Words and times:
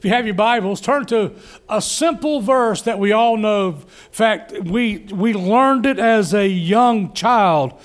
If 0.00 0.06
you 0.06 0.12
have 0.12 0.24
your 0.24 0.34
Bibles, 0.34 0.80
turn 0.80 1.04
to 1.06 1.32
a 1.68 1.82
simple 1.82 2.40
verse 2.40 2.80
that 2.82 2.98
we 2.98 3.12
all 3.12 3.36
know. 3.36 3.68
In 3.68 3.84
fact, 4.10 4.54
we, 4.62 5.06
we 5.12 5.34
learned 5.34 5.84
it 5.84 5.98
as 5.98 6.32
a 6.32 6.48
young 6.48 7.12
child 7.12 7.78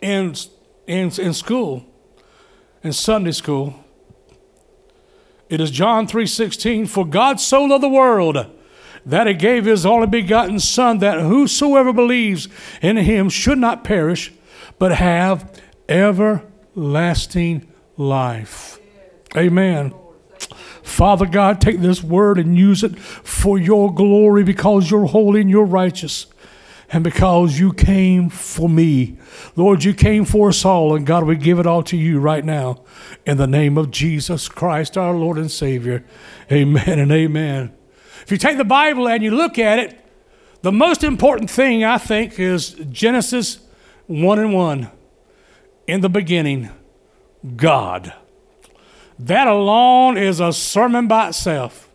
in, 0.00 0.34
in, 0.86 1.12
in 1.20 1.34
school, 1.34 1.84
in 2.82 2.94
Sunday 2.94 3.32
school. 3.32 3.74
It 5.50 5.60
is 5.60 5.70
John 5.70 6.06
3:16, 6.06 6.88
"For 6.88 7.04
God 7.04 7.40
so 7.40 7.62
loved 7.62 7.84
the 7.84 7.88
world 7.90 8.46
that 9.04 9.26
he 9.26 9.34
gave 9.34 9.66
his 9.66 9.84
only 9.84 10.06
begotten 10.06 10.58
son 10.58 10.96
that 11.00 11.20
whosoever 11.20 11.92
believes 11.92 12.48
in 12.80 12.96
him 12.96 13.28
should 13.28 13.58
not 13.58 13.84
perish 13.84 14.32
but 14.78 14.92
have 14.92 15.60
everlasting 15.90 17.66
life." 17.98 18.78
Amen. 19.36 19.92
Father 20.90 21.24
God, 21.24 21.60
take 21.60 21.80
this 21.80 22.02
word 22.02 22.36
and 22.36 22.58
use 22.58 22.82
it 22.82 22.98
for 22.98 23.56
your 23.56 23.94
glory 23.94 24.42
because 24.42 24.90
you're 24.90 25.06
holy 25.06 25.40
and 25.40 25.48
you're 25.48 25.64
righteous. 25.64 26.26
And 26.90 27.04
because 27.04 27.60
you 27.60 27.72
came 27.72 28.28
for 28.28 28.68
me. 28.68 29.16
Lord, 29.54 29.84
you 29.84 29.94
came 29.94 30.24
for 30.24 30.48
us 30.48 30.64
all. 30.64 30.96
And 30.96 31.06
God, 31.06 31.24
we 31.24 31.36
give 31.36 31.60
it 31.60 31.66
all 31.66 31.84
to 31.84 31.96
you 31.96 32.18
right 32.18 32.44
now. 32.44 32.82
In 33.24 33.36
the 33.36 33.46
name 33.46 33.78
of 33.78 33.92
Jesus 33.92 34.48
Christ, 34.48 34.98
our 34.98 35.14
Lord 35.14 35.38
and 35.38 35.50
Savior. 35.50 36.04
Amen 36.50 36.98
and 36.98 37.12
amen. 37.12 37.72
If 38.22 38.32
you 38.32 38.36
take 38.36 38.58
the 38.58 38.64
Bible 38.64 39.08
and 39.08 39.22
you 39.22 39.30
look 39.30 39.58
at 39.58 39.78
it, 39.78 40.04
the 40.62 40.72
most 40.72 41.04
important 41.04 41.48
thing 41.48 41.84
I 41.84 41.98
think 41.98 42.38
is 42.38 42.70
Genesis 42.90 43.60
1 44.08 44.38
and 44.40 44.52
1. 44.52 44.90
In 45.86 46.00
the 46.00 46.10
beginning, 46.10 46.68
God. 47.56 48.12
That 49.26 49.48
alone 49.48 50.16
is 50.16 50.40
a 50.40 50.52
sermon 50.52 51.06
by 51.06 51.28
itself. 51.28 51.90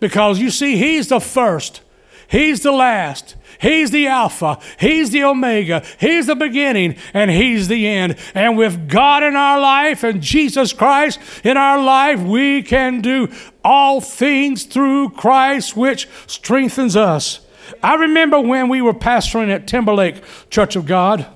Because 0.00 0.40
you 0.40 0.50
see, 0.50 0.76
He's 0.76 1.08
the 1.08 1.20
first, 1.20 1.82
He's 2.28 2.62
the 2.62 2.72
last, 2.72 3.36
He's 3.60 3.90
the 3.90 4.06
Alpha, 4.06 4.58
He's 4.80 5.10
the 5.10 5.22
Omega, 5.22 5.84
He's 6.00 6.26
the 6.26 6.34
beginning, 6.34 6.96
and 7.12 7.30
He's 7.30 7.68
the 7.68 7.86
end. 7.86 8.16
And 8.34 8.56
with 8.56 8.88
God 8.88 9.22
in 9.22 9.36
our 9.36 9.60
life 9.60 10.02
and 10.02 10.22
Jesus 10.22 10.72
Christ 10.72 11.20
in 11.44 11.58
our 11.58 11.80
life, 11.82 12.20
we 12.20 12.62
can 12.62 13.02
do 13.02 13.28
all 13.62 14.00
things 14.00 14.64
through 14.64 15.10
Christ, 15.10 15.76
which 15.76 16.08
strengthens 16.26 16.96
us. 16.96 17.40
I 17.82 17.96
remember 17.96 18.40
when 18.40 18.70
we 18.70 18.80
were 18.80 18.94
pastoring 18.94 19.50
at 19.50 19.66
Timberlake 19.68 20.22
Church 20.48 20.74
of 20.74 20.86
God. 20.86 21.26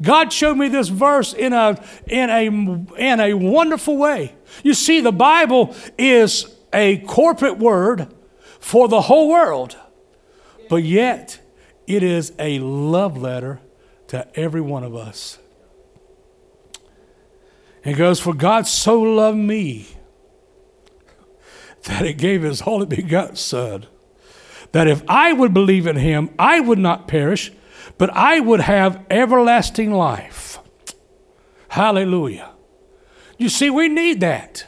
God 0.00 0.32
showed 0.32 0.56
me 0.56 0.68
this 0.68 0.88
verse 0.88 1.32
in 1.34 1.52
a, 1.52 1.82
in 2.06 2.30
a, 2.30 2.46
in 2.98 3.20
a 3.20 3.34
wonderful 3.34 3.96
way. 3.96 4.35
You 4.62 4.74
see, 4.74 5.00
the 5.00 5.12
Bible 5.12 5.74
is 5.98 6.54
a 6.72 6.98
corporate 6.98 7.58
word 7.58 8.08
for 8.60 8.88
the 8.88 9.02
whole 9.02 9.28
world, 9.28 9.76
but 10.68 10.82
yet 10.82 11.40
it 11.86 12.02
is 12.02 12.32
a 12.38 12.58
love 12.58 13.16
letter 13.16 13.60
to 14.08 14.26
every 14.38 14.60
one 14.60 14.84
of 14.84 14.94
us. 14.94 15.38
It 17.84 17.94
goes, 17.94 18.18
For 18.18 18.34
God 18.34 18.66
so 18.66 19.00
loved 19.00 19.38
me 19.38 19.86
that 21.84 22.04
He 22.04 22.12
gave 22.12 22.42
His 22.42 22.62
only 22.62 22.86
begotten 22.86 23.36
Son, 23.36 23.86
that 24.72 24.88
if 24.88 25.02
I 25.08 25.32
would 25.32 25.54
believe 25.54 25.86
in 25.86 25.96
Him, 25.96 26.30
I 26.38 26.58
would 26.58 26.80
not 26.80 27.06
perish, 27.06 27.52
but 27.96 28.10
I 28.10 28.40
would 28.40 28.60
have 28.60 29.04
everlasting 29.08 29.92
life. 29.92 30.58
Hallelujah. 31.68 32.55
You 33.38 33.48
see, 33.48 33.70
we 33.70 33.88
need 33.88 34.20
that. 34.20 34.66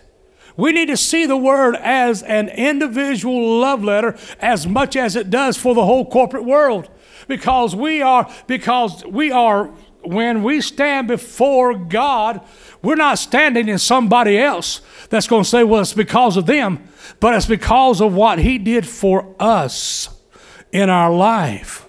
We 0.56 0.72
need 0.72 0.86
to 0.86 0.96
see 0.96 1.24
the 1.24 1.36
word 1.36 1.76
as 1.76 2.22
an 2.24 2.48
individual 2.48 3.60
love 3.60 3.84
letter 3.84 4.18
as 4.40 4.66
much 4.66 4.96
as 4.96 5.14
it 5.14 5.30
does 5.30 5.56
for 5.56 5.72
the 5.72 5.84
whole 5.84 6.04
corporate 6.04 6.44
world. 6.44 6.90
Because 7.28 7.76
we 7.76 8.02
are, 8.02 8.28
because 8.48 9.04
we 9.04 9.30
are, 9.30 9.66
when 10.02 10.42
we 10.42 10.60
stand 10.60 11.06
before 11.06 11.74
God, 11.74 12.40
we're 12.82 12.96
not 12.96 13.18
standing 13.18 13.68
in 13.68 13.78
somebody 13.78 14.36
else 14.36 14.80
that's 15.10 15.28
going 15.28 15.44
to 15.44 15.48
say, 15.48 15.62
well, 15.62 15.80
it's 15.80 15.92
because 15.92 16.36
of 16.36 16.46
them, 16.46 16.88
but 17.20 17.34
it's 17.34 17.46
because 17.46 18.00
of 18.00 18.14
what 18.14 18.40
He 18.40 18.58
did 18.58 18.86
for 18.86 19.34
us 19.38 20.08
in 20.72 20.90
our 20.90 21.12
life. 21.12 21.86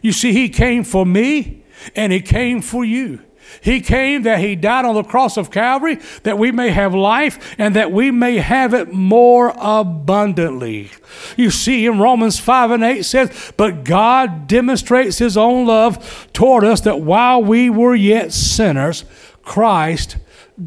You 0.00 0.12
see, 0.12 0.32
He 0.32 0.48
came 0.48 0.82
for 0.82 1.04
me 1.04 1.64
and 1.94 2.10
He 2.10 2.20
came 2.20 2.62
for 2.62 2.84
you. 2.84 3.20
He 3.60 3.80
came 3.80 4.22
that 4.22 4.40
He 4.40 4.56
died 4.56 4.84
on 4.84 4.94
the 4.94 5.02
cross 5.02 5.36
of 5.36 5.50
Calvary 5.50 5.98
that 6.22 6.38
we 6.38 6.52
may 6.52 6.70
have 6.70 6.94
life 6.94 7.54
and 7.58 7.74
that 7.76 7.92
we 7.92 8.10
may 8.10 8.36
have 8.36 8.74
it 8.74 8.92
more 8.92 9.52
abundantly. 9.56 10.90
You 11.36 11.50
see, 11.50 11.86
in 11.86 11.98
Romans 11.98 12.38
5 12.38 12.70
and 12.72 12.84
8 12.84 13.02
says, 13.04 13.52
But 13.56 13.84
God 13.84 14.46
demonstrates 14.46 15.18
His 15.18 15.36
own 15.36 15.66
love 15.66 16.28
toward 16.32 16.64
us 16.64 16.80
that 16.82 17.00
while 17.00 17.42
we 17.42 17.70
were 17.70 17.94
yet 17.94 18.32
sinners, 18.32 19.04
Christ 19.42 20.16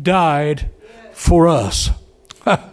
died 0.01 0.69
for 1.13 1.47
us. 1.47 1.91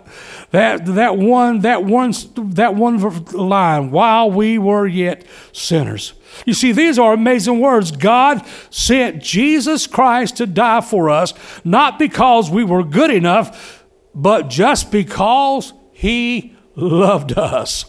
that, 0.51 0.87
that 0.87 1.17
one 1.17 1.61
that 1.61 1.85
one 1.85 2.13
that 2.37 2.75
one 2.75 3.25
line 3.27 3.91
while 3.91 4.31
we 4.31 4.59
were 4.59 4.87
yet 4.87 5.27
sinners 5.53 6.15
you 6.47 6.55
see, 6.55 6.73
these 6.73 6.99
are 6.99 7.13
amazing 7.13 7.61
words. 7.61 7.91
God 7.91 8.45
sent 8.71 9.23
Jesus 9.23 9.87
Christ 9.87 10.37
to 10.37 10.47
die 10.47 10.81
for 10.81 11.11
us, 11.11 11.35
not 11.65 11.99
because 11.99 12.51
we 12.51 12.65
were 12.65 12.83
good 12.83 13.11
enough, 13.11 13.85
but 14.15 14.49
just 14.49 14.91
because 14.91 15.73
He 15.93 16.55
loved 16.75 17.37
us. 17.37 17.85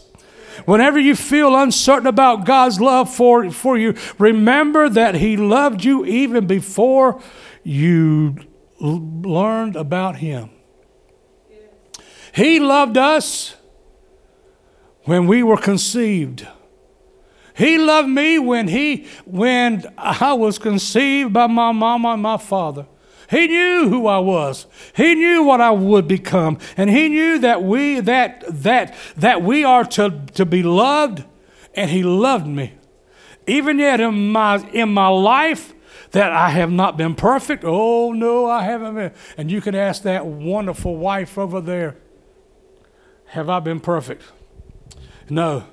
Whenever 0.66 0.98
you 0.98 1.16
feel 1.16 1.56
uncertain 1.56 2.06
about 2.06 2.44
God's 2.44 2.80
love 2.80 3.12
for, 3.12 3.50
for 3.50 3.78
you, 3.78 3.94
remember 4.18 4.88
that 4.88 5.14
He 5.14 5.36
loved 5.36 5.84
you 5.84 6.04
even 6.04 6.46
before 6.46 7.20
you 7.62 8.36
learned 8.80 9.76
about 9.76 10.16
Him. 10.16 10.50
He 12.32 12.60
loved 12.60 12.96
us 12.96 13.56
when 15.04 15.26
we 15.26 15.42
were 15.42 15.56
conceived. 15.56 16.46
He 17.54 17.76
loved 17.76 18.08
me 18.08 18.38
when 18.38 18.68
he 18.68 19.06
when 19.26 19.84
I 19.98 20.32
was 20.32 20.58
conceived 20.58 21.32
by 21.32 21.46
my 21.46 21.72
mama 21.72 22.10
and 22.10 22.22
my 22.22 22.36
father. 22.36 22.86
He 23.28 23.46
knew 23.46 23.88
who 23.88 24.06
I 24.08 24.18
was. 24.18 24.66
He 24.96 25.14
knew 25.14 25.44
what 25.44 25.60
I 25.60 25.70
would 25.70 26.08
become. 26.08 26.58
And 26.76 26.90
he 26.90 27.08
knew 27.08 27.38
that 27.38 27.62
we 27.62 28.00
that 28.00 28.44
that 28.48 28.94
that 29.16 29.42
we 29.42 29.62
are 29.62 29.84
to, 29.84 30.24
to 30.34 30.44
be 30.44 30.62
loved, 30.62 31.24
and 31.74 31.90
he 31.90 32.02
loved 32.02 32.46
me. 32.46 32.74
Even 33.46 33.78
yet 33.78 34.00
in 34.00 34.32
my 34.32 34.56
in 34.72 34.92
my 34.92 35.08
life 35.08 35.74
that 36.10 36.32
I 36.32 36.50
have 36.50 36.72
not 36.72 36.96
been 36.96 37.14
perfect. 37.14 37.62
Oh 37.64 38.12
no, 38.12 38.46
I 38.46 38.62
haven't 38.64 38.94
been. 38.94 39.12
And 39.36 39.50
you 39.50 39.60
can 39.60 39.74
ask 39.74 40.02
that 40.02 40.26
wonderful 40.26 40.96
wife 40.96 41.38
over 41.38 41.60
there. 41.60 41.98
Have 43.30 43.48
I 43.48 43.60
been 43.60 43.80
perfect? 43.80 44.22
No 45.28 45.64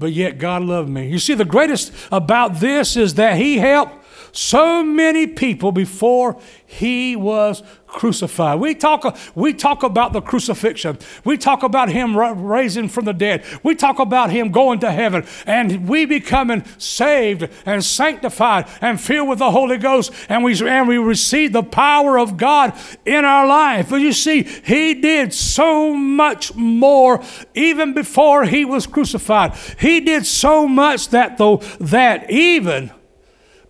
but 0.00 0.12
yet 0.12 0.38
God 0.38 0.62
loved 0.62 0.88
me. 0.88 1.08
You 1.08 1.18
see, 1.18 1.34
the 1.34 1.44
greatest 1.44 1.92
about 2.10 2.58
this 2.58 2.96
is 2.96 3.14
that 3.14 3.36
He 3.36 3.58
helped 3.58 4.02
so 4.32 4.82
many 4.82 5.26
people 5.26 5.70
before 5.70 6.40
He 6.66 7.14
was 7.14 7.62
crucified. 7.90 8.60
We 8.60 8.74
talk, 8.74 9.16
we 9.34 9.52
talk 9.52 9.82
about 9.82 10.12
the 10.12 10.20
crucifixion. 10.20 10.98
We 11.24 11.36
talk 11.36 11.62
about 11.62 11.88
him 11.88 12.16
raising 12.16 12.88
from 12.88 13.04
the 13.04 13.12
dead. 13.12 13.44
We 13.62 13.74
talk 13.74 13.98
about 13.98 14.30
him 14.30 14.50
going 14.50 14.80
to 14.80 14.90
heaven 14.90 15.26
and 15.46 15.88
we 15.88 16.06
becoming 16.06 16.64
saved 16.78 17.48
and 17.66 17.84
sanctified 17.84 18.68
and 18.80 19.00
filled 19.00 19.28
with 19.28 19.38
the 19.38 19.50
Holy 19.50 19.78
Ghost 19.78 20.12
and 20.28 20.44
we, 20.44 20.58
and 20.66 20.88
we 20.88 20.98
receive 20.98 21.52
the 21.52 21.62
power 21.62 22.18
of 22.18 22.36
God 22.36 22.72
in 23.04 23.24
our 23.24 23.46
life. 23.46 23.90
But 23.90 24.00
you 24.00 24.12
see, 24.12 24.42
he 24.42 24.94
did 24.94 25.34
so 25.34 25.94
much 25.94 26.54
more 26.54 27.22
even 27.54 27.94
before 27.94 28.44
he 28.44 28.64
was 28.64 28.86
crucified. 28.86 29.54
He 29.78 30.00
did 30.00 30.26
so 30.26 30.66
much 30.66 31.08
that 31.08 31.38
though 31.38 31.56
that 31.80 32.30
even 32.30 32.92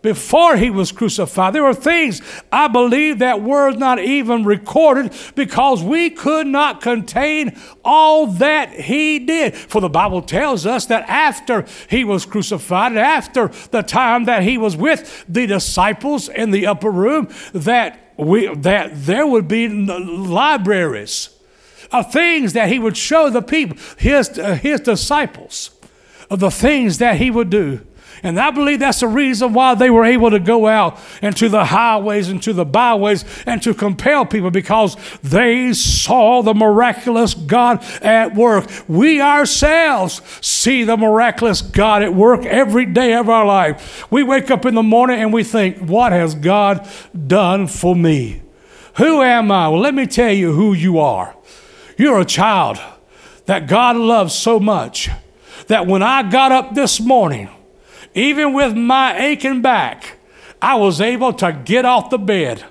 before 0.02 0.56
he 0.56 0.70
was 0.70 0.92
crucified. 0.92 1.54
There 1.54 1.62
were 1.62 1.74
things 1.74 2.22
I 2.50 2.68
believe 2.68 3.18
that 3.18 3.42
were 3.42 3.72
not 3.72 3.98
even 3.98 4.44
recorded 4.44 5.12
because 5.34 5.82
we 5.82 6.10
could 6.10 6.46
not 6.46 6.80
contain 6.80 7.58
all 7.84 8.26
that 8.26 8.72
he 8.72 9.18
did. 9.18 9.54
For 9.54 9.80
the 9.80 9.88
Bible 9.88 10.22
tells 10.22 10.66
us 10.66 10.86
that 10.86 11.08
after 11.08 11.66
he 11.88 12.04
was 12.04 12.26
crucified, 12.26 12.96
after 12.96 13.48
the 13.70 13.82
time 13.82 14.24
that 14.24 14.42
he 14.42 14.58
was 14.58 14.76
with 14.76 15.24
the 15.28 15.46
disciples 15.46 16.28
in 16.28 16.50
the 16.50 16.66
upper 16.66 16.90
room, 16.90 17.28
that 17.52 18.14
we 18.16 18.54
that 18.54 18.90
there 19.06 19.26
would 19.26 19.48
be 19.48 19.68
libraries 19.68 21.30
of 21.92 22.12
things 22.12 22.52
that 22.52 22.68
he 22.68 22.78
would 22.78 22.96
show 22.96 23.30
the 23.30 23.42
people, 23.42 23.76
his, 23.98 24.38
uh, 24.38 24.54
his 24.54 24.80
disciples, 24.80 25.70
of 26.28 26.38
the 26.40 26.50
things 26.50 26.98
that 26.98 27.16
he 27.16 27.30
would 27.30 27.50
do. 27.50 27.80
And 28.22 28.38
I 28.38 28.50
believe 28.50 28.80
that's 28.80 29.00
the 29.00 29.08
reason 29.08 29.52
why 29.52 29.74
they 29.74 29.88
were 29.88 30.04
able 30.04 30.30
to 30.30 30.38
go 30.38 30.66
out 30.66 30.98
into 31.22 31.48
the 31.48 31.64
highways 31.64 32.28
and 32.28 32.42
to 32.42 32.52
the 32.52 32.64
byways 32.64 33.24
and 33.46 33.62
to 33.62 33.72
compel 33.72 34.26
people 34.26 34.50
because 34.50 34.96
they 35.22 35.72
saw 35.72 36.42
the 36.42 36.54
miraculous 36.54 37.34
God 37.34 37.82
at 38.02 38.34
work. 38.34 38.70
We 38.88 39.20
ourselves 39.20 40.20
see 40.40 40.84
the 40.84 40.96
miraculous 40.96 41.62
God 41.62 42.02
at 42.02 42.14
work 42.14 42.44
every 42.44 42.86
day 42.86 43.14
of 43.14 43.28
our 43.28 43.46
life. 43.46 44.10
We 44.10 44.22
wake 44.22 44.50
up 44.50 44.66
in 44.66 44.74
the 44.74 44.82
morning 44.82 45.20
and 45.20 45.32
we 45.32 45.44
think, 45.44 45.78
What 45.78 46.12
has 46.12 46.34
God 46.34 46.86
done 47.26 47.66
for 47.66 47.96
me? 47.96 48.42
Who 48.96 49.22
am 49.22 49.50
I? 49.50 49.68
Well, 49.68 49.80
let 49.80 49.94
me 49.94 50.06
tell 50.06 50.32
you 50.32 50.52
who 50.52 50.74
you 50.74 50.98
are. 50.98 51.34
You're 51.96 52.20
a 52.20 52.24
child 52.24 52.78
that 53.46 53.66
God 53.66 53.96
loves 53.96 54.34
so 54.34 54.60
much 54.60 55.08
that 55.68 55.86
when 55.86 56.02
I 56.02 56.28
got 56.28 56.52
up 56.52 56.74
this 56.74 57.00
morning, 57.00 57.48
even 58.14 58.52
with 58.52 58.76
my 58.76 59.18
aching 59.18 59.62
back, 59.62 60.18
I 60.60 60.74
was 60.76 61.00
able 61.00 61.32
to 61.34 61.52
get 61.52 61.84
off 61.84 62.10
the 62.10 62.18
bed. 62.18 62.64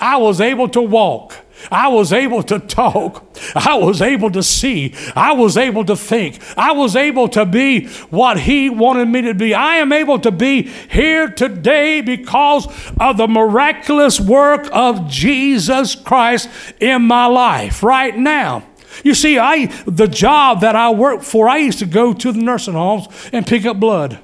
I 0.00 0.16
was 0.16 0.40
able 0.40 0.68
to 0.70 0.82
walk. 0.82 1.36
I 1.70 1.88
was 1.88 2.12
able 2.12 2.42
to 2.44 2.58
talk. 2.58 3.24
I 3.54 3.76
was 3.76 4.02
able 4.02 4.30
to 4.32 4.42
see. 4.42 4.94
I 5.14 5.32
was 5.32 5.56
able 5.56 5.84
to 5.84 5.96
think. 5.96 6.40
I 6.56 6.72
was 6.72 6.96
able 6.96 7.28
to 7.28 7.46
be 7.46 7.86
what 8.10 8.40
He 8.40 8.68
wanted 8.68 9.08
me 9.08 9.22
to 9.22 9.34
be. 9.34 9.54
I 9.54 9.76
am 9.76 9.92
able 9.92 10.18
to 10.20 10.30
be 10.30 10.62
here 10.90 11.28
today 11.28 12.00
because 12.00 12.66
of 12.98 13.16
the 13.16 13.28
miraculous 13.28 14.20
work 14.20 14.68
of 14.72 15.08
Jesus 15.08 15.94
Christ 15.94 16.48
in 16.80 17.02
my 17.02 17.26
life 17.26 17.82
right 17.82 18.16
now. 18.16 18.64
You 19.04 19.14
see, 19.14 19.38
I 19.38 19.66
the 19.86 20.08
job 20.08 20.60
that 20.60 20.76
I 20.76 20.90
worked 20.90 21.24
for, 21.24 21.48
I 21.48 21.58
used 21.58 21.78
to 21.78 21.86
go 21.86 22.12
to 22.12 22.32
the 22.32 22.40
nursing 22.40 22.74
homes 22.74 23.06
and 23.32 23.46
pick 23.46 23.64
up 23.64 23.80
blood. 23.80 24.20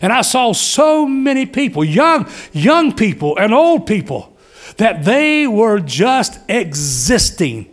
And 0.00 0.12
I 0.12 0.22
saw 0.22 0.52
so 0.52 1.06
many 1.06 1.46
people, 1.46 1.84
young, 1.84 2.28
young 2.52 2.94
people 2.94 3.36
and 3.38 3.52
old 3.52 3.86
people, 3.86 4.36
that 4.76 5.04
they 5.04 5.46
were 5.46 5.80
just 5.80 6.40
existing. 6.48 7.70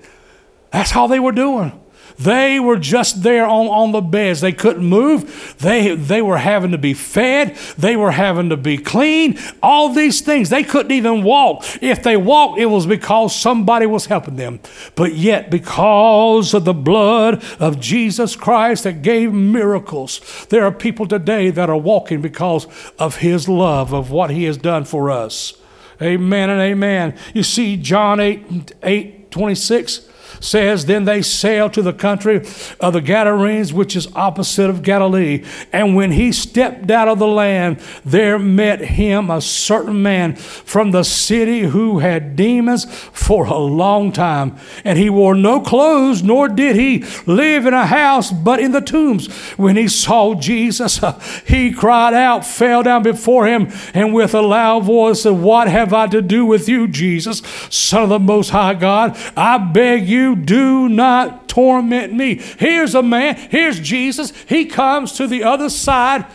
That's 0.72 0.92
how 0.92 1.08
they 1.08 1.20
were 1.20 1.32
doing. 1.32 1.80
They 2.19 2.60
were 2.60 2.77
just 2.77 3.24
there 3.24 3.45
on, 3.45 3.68
on 3.68 3.94
the 3.94 4.01
beds. 4.01 4.42
They 4.42 4.51
couldn't 4.51 4.86
move. 4.86 5.56
They, 5.60 5.95
they 5.95 6.21
were 6.21 6.38
having 6.38 6.71
to 6.71 6.77
be 6.77 6.94
fed. 6.94 7.56
They 7.77 7.95
were 7.95 8.12
having 8.12 8.50
to 8.50 8.57
be 8.57 8.77
clean. 8.77 9.39
All 9.63 9.94
these 9.94 10.19
things. 10.19 10.50
They 10.50 10.63
couldn't 10.63 10.92
even 10.92 11.24
walk. 11.24 11.63
If 11.81 12.04
they 12.04 12.18
walked, 12.18 12.60
it 12.60 12.66
was 12.66 12.86
because 12.86 13.33
somebody 13.33 13.86
was 13.86 14.07
helping 14.07 14.36
them. 14.36 14.60
But 14.95 15.16
yet, 15.16 15.50
because 15.50 16.54
of 16.54 16.66
the 16.66 16.74
blood 16.74 17.42
of 17.57 17.80
Jesus 17.80 18.36
Christ 18.36 18.83
that 18.83 19.01
gave 19.01 19.31
miracles, 19.31 20.19
there 20.50 20.65
are 20.65 20.74
people 20.74 21.07
today 21.07 21.50
that 21.51 21.69
are 21.69 21.77
walking 21.77 22.22
because 22.22 22.68
of 23.00 23.18
His 23.18 23.48
love, 23.48 23.94
of 23.94 24.12
what 24.12 24.30
He 24.30 24.44
has 24.44 24.57
done 24.57 24.83
for 24.83 25.10
us. 25.10 25.54
Amen 26.01 26.50
and 26.50 26.60
amen. 26.60 27.18
You 27.33 27.44
see, 27.44 27.77
John 27.77 28.19
8, 28.19 28.74
8 28.83 29.31
26 29.31 30.09
says, 30.40 30.86
Then 30.86 31.06
they 31.06 31.22
sailed 31.22 31.74
to 31.74 31.81
the 31.81 31.94
country 31.94 32.46
of 32.80 32.94
the 32.94 33.02
Gadarenes, 33.02 33.74
which 33.74 33.96
is 33.96 34.08
opposite 34.16 34.70
of 34.70 34.84
Galilee. 34.84 35.44
And 35.72 35.96
when 35.96 36.12
he 36.12 36.31
stepped 36.31 36.90
out 36.92 37.08
of 37.08 37.20
the 37.20 37.28
land, 37.28 37.80
there 38.06 38.40
met 38.40 38.81
him 38.81 39.30
a 39.30 39.42
certain 39.42 40.02
man 40.02 40.36
from 40.36 40.92
the 40.92 41.04
city 41.04 41.62
who 41.62 42.00
had 42.00 42.36
demons 42.36 42.86
for 42.86 43.46
a 43.46 43.58
long 43.58 44.12
time. 44.12 44.58
And 44.84 44.98
he 44.98 45.10
wore 45.10 45.36
no 45.36 45.62
clothes, 45.62 46.24
nor 46.24 46.48
did 46.48 46.75
he 46.75 47.04
live 47.25 47.66
in 47.66 47.74
a 47.74 47.86
house, 47.86 48.32
but 48.32 48.60
in 48.60 48.72
the 48.72 48.82
tombs. 48.82 49.28
When 49.58 49.75
he 49.75 49.88
saw 49.88 50.36
Jesus, 50.36 51.00
he 51.46 51.72
cried 51.72 52.14
out, 52.14 52.46
fell 52.46 52.84
down 52.84 53.04
before 53.04 53.48
him, 53.48 53.72
and 53.94 54.14
with 54.14 54.34
a 54.34 54.42
loud 54.42 54.84
voice 54.84 55.24
said, 55.24 55.32
What 55.32 55.68
have 55.68 55.94
I 55.94 56.08
to 56.08 56.22
do 56.22 56.46
with 56.46 56.68
you, 56.68 56.88
Jesus, 56.88 57.42
Son 57.70 58.04
of 58.04 58.10
the 58.10 58.20
Most 58.20 58.50
High 58.50 58.74
God? 58.74 59.18
I 59.36 59.58
beg 59.58 60.08
you 60.08 60.19
do 60.36 60.89
not 60.89 61.48
torment 61.48 62.13
me. 62.13 62.36
Here's 62.36 62.95
a 62.95 63.04
man, 63.04 63.36
here's 63.36 63.80
Jesus. 63.80 64.31
He 64.48 64.66
comes 64.66 65.13
to 65.13 65.27
the 65.27 65.44
other 65.44 65.69
side 65.69 66.25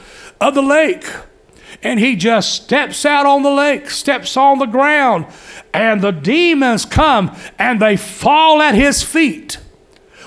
of 0.41 0.55
the 0.55 0.63
lake 0.63 1.07
and 1.83 2.01
he 2.01 2.17
just 2.17 2.53
steps 2.53 3.05
out 3.05 3.27
on 3.27 3.43
the 3.43 3.51
lake, 3.51 3.91
steps 3.91 4.37
on 4.37 4.59
the 4.59 4.67
ground, 4.67 5.27
and 5.73 6.01
the 6.01 6.13
demons 6.13 6.85
come 6.85 7.37
and 7.59 7.81
they 7.81 7.97
fall 7.97 8.63
at 8.63 8.75
his 8.75 9.03
feet. 9.03 9.59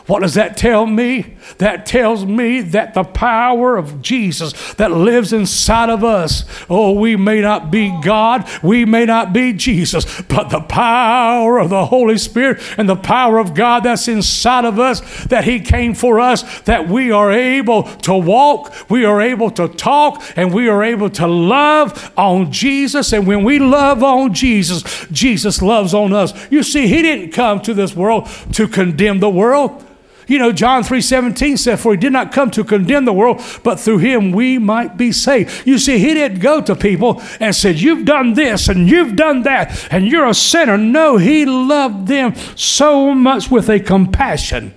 What 0.06 0.22
does 0.22 0.36
that 0.36 0.56
tell 0.58 0.86
me? 0.86 1.37
That 1.58 1.86
tells 1.86 2.26
me 2.26 2.62
that 2.62 2.94
the 2.94 3.04
power 3.04 3.78
of 3.78 4.02
Jesus 4.02 4.74
that 4.76 4.92
lives 4.92 5.34
inside 5.34 5.90
of 5.90 6.04
us, 6.04 6.46
oh, 6.70 6.94
we 6.94 7.16
may 7.16 7.42
not 7.42 7.72
be 7.72 7.98
God, 8.02 8.48
we 8.62 8.86
may 8.86 9.06
not 9.06 9.34
be 9.34 9.54
Jesus, 9.54 10.22
but 10.24 10.50
the 10.50 10.62
power 10.62 11.58
of 11.58 11.70
the 11.70 11.86
Holy 11.86 12.18
Spirit 12.18 12.62
and 12.78 12.88
the 12.88 12.96
power 12.96 13.40
of 13.40 13.54
God 13.54 13.84
that's 13.84 14.08
inside 14.08 14.66
of 14.66 14.80
us, 14.80 15.26
that 15.26 15.44
He 15.44 15.60
came 15.60 15.94
for 15.94 16.20
us, 16.20 16.62
that 16.62 16.88
we 16.88 17.12
are 17.12 17.32
able 17.32 17.84
to 17.84 18.14
walk, 18.16 18.90
we 18.90 19.06
are 19.06 19.22
able 19.22 19.50
to 19.52 19.68
talk, 19.68 20.24
and 20.36 20.54
we 20.54 20.68
are 20.68 20.84
able 20.84 21.10
to 21.12 21.28
love 21.28 22.12
on 22.18 22.52
Jesus. 22.52 23.14
And 23.14 23.26
when 23.26 23.44
we 23.44 23.60
love 23.60 24.04
on 24.04 24.34
Jesus, 24.34 25.06
Jesus 25.12 25.62
loves 25.62 25.94
on 25.94 26.14
us. 26.14 26.34
You 26.52 26.64
see, 26.64 26.88
He 26.88 27.02
didn't 27.02 27.32
come 27.32 27.62
to 27.62 27.74
this 27.74 27.96
world 27.96 28.28
to 28.54 28.68
condemn 28.68 29.20
the 29.20 29.30
world. 29.30 29.84
You 30.28 30.40
know, 30.40 30.52
John 30.52 30.84
3:17 30.84 31.58
said, 31.58 31.80
For 31.80 31.94
he 31.94 31.98
did 31.98 32.12
not 32.12 32.34
come 32.34 32.52
to 32.52 32.64
condemn 32.64 33.06
the 33.06 33.14
world, 33.14 33.42
but 33.64 33.80
through 33.80 34.00
him 34.00 34.32
we 34.32 34.58
might 34.58 34.98
be 34.98 35.12
saved. 35.12 35.66
You 35.66 35.78
see, 35.78 35.98
he 35.98 36.14
didn't 36.14 36.40
go 36.40 36.62
to 36.62 36.76
people 36.76 37.22
and 37.40 37.56
said, 37.56 37.80
You've 37.80 38.06
done 38.06 38.34
this 38.34 38.68
and 38.68 38.90
you've 38.90 39.16
done 39.16 39.44
that, 39.44 39.88
and 39.90 40.06
you're 40.06 40.28
a 40.28 40.34
sinner. 40.34 40.78
No, 40.78 41.18
he 41.18 41.46
loved 41.46 42.08
them 42.08 42.36
so 42.56 43.14
much 43.14 43.50
with 43.50 43.70
a 43.70 43.80
compassion. 43.80 44.74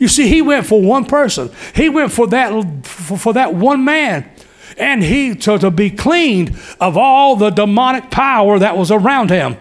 You 0.00 0.08
see, 0.08 0.28
he 0.28 0.42
went 0.42 0.66
for 0.66 0.82
one 0.82 1.04
person. 1.04 1.50
He 1.74 1.88
went 1.88 2.10
for 2.10 2.26
that 2.28 2.84
for, 2.84 3.16
for 3.16 3.32
that 3.34 3.54
one 3.54 3.84
man. 3.84 4.28
And 4.76 5.04
he 5.04 5.36
to, 5.36 5.56
to 5.58 5.70
be 5.70 5.90
cleaned 5.90 6.58
of 6.80 6.96
all 6.96 7.36
the 7.36 7.50
demonic 7.50 8.10
power 8.10 8.58
that 8.58 8.76
was 8.76 8.90
around 8.90 9.30
him. 9.30 9.56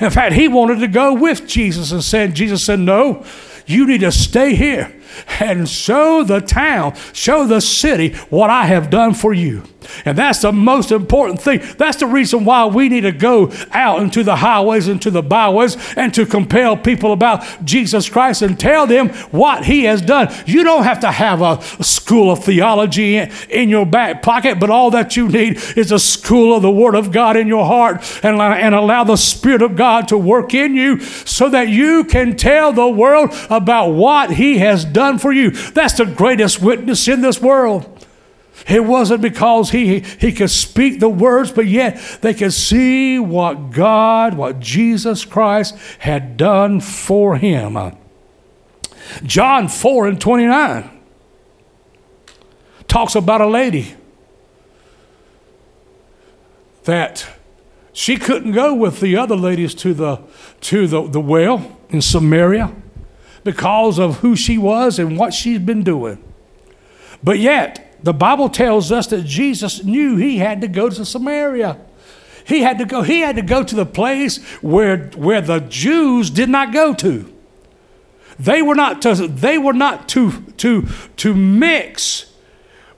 In 0.00 0.10
fact, 0.10 0.34
he 0.34 0.48
wanted 0.48 0.80
to 0.80 0.88
go 0.88 1.12
with 1.14 1.46
Jesus 1.46 1.92
and 1.92 2.02
said, 2.02 2.34
Jesus 2.34 2.64
said, 2.64 2.80
No, 2.80 3.24
you 3.66 3.86
need 3.86 4.00
to 4.00 4.12
stay 4.12 4.54
here 4.54 4.92
and 5.40 5.68
show 5.68 6.24
the 6.24 6.40
town, 6.40 6.94
show 7.12 7.46
the 7.46 7.60
city 7.60 8.14
what 8.30 8.50
I 8.50 8.66
have 8.66 8.90
done 8.90 9.14
for 9.14 9.32
you. 9.32 9.62
And 10.04 10.18
that's 10.18 10.40
the 10.40 10.52
most 10.52 10.90
important 10.90 11.40
thing. 11.40 11.62
That's 11.78 11.98
the 11.98 12.06
reason 12.06 12.44
why 12.44 12.66
we 12.66 12.88
need 12.88 13.02
to 13.02 13.12
go 13.12 13.52
out 13.70 14.02
into 14.02 14.24
the 14.24 14.36
highways, 14.36 14.88
and 14.88 15.00
to 15.02 15.10
the 15.10 15.22
byways, 15.22 15.76
and 15.96 16.12
to 16.14 16.26
compel 16.26 16.76
people 16.76 17.12
about 17.12 17.44
Jesus 17.64 18.08
Christ 18.08 18.42
and 18.42 18.58
tell 18.58 18.86
them 18.86 19.10
what 19.30 19.64
He 19.64 19.84
has 19.84 20.02
done. 20.02 20.34
You 20.44 20.64
don't 20.64 20.84
have 20.84 21.00
to 21.00 21.10
have 21.12 21.40
a 21.40 21.62
school 21.84 22.32
of 22.32 22.44
theology 22.44 23.16
in 23.16 23.68
your 23.68 23.86
back 23.86 24.22
pocket, 24.22 24.58
but 24.58 24.70
all 24.70 24.90
that 24.90 25.16
you 25.16 25.28
need 25.28 25.60
is 25.76 25.92
a 25.92 25.98
school 25.98 26.56
of 26.56 26.62
the 26.62 26.70
Word 26.70 26.94
of 26.94 27.12
God 27.12 27.36
in 27.36 27.46
your 27.46 27.64
heart 27.64 28.02
and, 28.24 28.40
and 28.40 28.74
allow 28.74 29.04
the 29.04 29.16
Spirit 29.16 29.62
of 29.62 29.76
God 29.76 30.08
to 30.08 30.18
work 30.18 30.54
in 30.54 30.74
you 30.74 31.00
so 31.00 31.48
that 31.48 31.68
you 31.68 32.04
can 32.04 32.36
tell 32.36 32.72
the 32.72 32.88
world 32.88 33.30
about 33.50 33.90
what 33.90 34.32
He 34.32 34.58
has 34.58 34.84
done 34.84 34.95
for 35.18 35.32
you. 35.32 35.50
That's 35.50 35.94
the 35.94 36.06
greatest 36.06 36.60
witness 36.60 37.08
in 37.08 37.20
this 37.20 37.40
world. 37.40 38.06
It 38.66 38.84
wasn't 38.84 39.20
because 39.20 39.70
he, 39.70 40.00
he 40.00 40.32
could 40.32 40.50
speak 40.50 40.98
the 40.98 41.08
words, 41.08 41.52
but 41.52 41.66
yet 41.66 42.00
they 42.22 42.32
could 42.32 42.52
see 42.52 43.18
what 43.18 43.70
God, 43.70 44.34
what 44.34 44.60
Jesus 44.60 45.24
Christ 45.24 45.76
had 45.98 46.36
done 46.36 46.80
for 46.80 47.36
him. 47.36 47.78
John 49.22 49.68
4 49.68 50.08
and 50.08 50.20
29 50.20 50.90
talks 52.88 53.14
about 53.14 53.40
a 53.40 53.46
lady 53.46 53.94
that 56.84 57.28
she 57.92 58.16
couldn't 58.16 58.52
go 58.52 58.74
with 58.74 59.00
the 59.00 59.16
other 59.16 59.36
ladies 59.36 59.74
to 59.76 59.92
the, 59.92 60.20
to 60.62 60.86
the, 60.86 61.02
the 61.08 61.20
well 61.20 61.78
in 61.90 62.00
Samaria 62.00 62.74
because 63.46 63.98
of 63.98 64.18
who 64.18 64.36
she 64.36 64.58
was 64.58 64.98
and 64.98 65.16
what 65.16 65.32
she's 65.32 65.60
been 65.60 65.82
doing. 65.82 66.22
But 67.24 67.38
yet, 67.38 67.96
the 68.02 68.12
Bible 68.12 68.50
tells 68.50 68.92
us 68.92 69.06
that 69.06 69.24
Jesus 69.24 69.82
knew 69.84 70.16
he 70.16 70.36
had 70.38 70.60
to 70.60 70.68
go 70.68 70.90
to 70.90 71.04
Samaria. 71.04 71.78
He 72.44 72.60
had 72.60 72.78
to 72.78 72.84
go, 72.84 73.02
he 73.02 73.20
had 73.20 73.36
to 73.36 73.42
go 73.42 73.62
to 73.62 73.74
the 73.74 73.86
place 73.86 74.44
where, 74.60 75.06
where 75.16 75.40
the 75.40 75.60
Jews 75.60 76.28
did 76.28 76.48
not 76.50 76.72
go 76.72 76.92
to. 76.94 77.32
They 78.38 78.60
were 78.60 78.74
not 78.74 79.00
to, 79.02 79.14
they 79.14 79.58
were 79.58 79.72
not 79.72 80.08
to, 80.10 80.42
to, 80.58 80.86
to 81.16 81.34
mix 81.34 82.32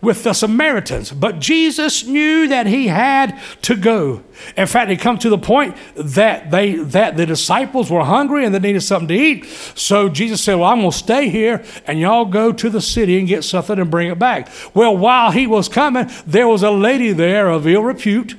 with 0.01 0.23
the 0.23 0.33
Samaritans. 0.33 1.11
But 1.11 1.41
Jesus 1.41 2.05
knew 2.05 2.47
that 2.49 2.67
he 2.67 2.87
had 2.87 3.39
to 3.63 3.75
go. 3.75 4.23
In 4.57 4.67
fact, 4.67 4.91
it 4.91 5.01
come 5.01 5.19
to 5.19 5.29
the 5.29 5.39
point 5.39 5.77
that 5.97 6.51
they 6.51 6.77
that 6.77 7.17
the 7.17 7.27
disciples 7.27 7.91
were 7.91 8.05
hungry 8.05 8.45
and 8.45 8.55
they 8.55 8.61
needed 8.61 8.83
something 8.83 9.09
to 9.09 9.15
eat. 9.15 9.45
So 9.75 10.09
Jesus 10.09 10.41
said, 10.41 10.55
Well, 10.55 10.69
I'm 10.69 10.79
gonna 10.79 10.93
stay 10.93 11.29
here 11.29 11.65
and 11.87 11.99
y'all 11.99 12.25
go 12.25 12.53
to 12.53 12.71
the 12.71 12.81
city 12.81 13.19
and 13.19 13.27
get 13.27 13.43
something 13.43 13.79
and 13.79 13.91
bring 13.91 14.09
it 14.09 14.19
back. 14.19 14.49
Well, 14.75 14.97
while 14.97 15.33
he 15.33 15.47
was 15.47 15.69
coming, 15.69 16.11
there 16.27 16.47
was 16.47 16.63
a 16.63 16.71
lady 16.71 17.13
there 17.13 17.49
of 17.49 17.67
ill 17.67 17.83
repute 17.83 18.37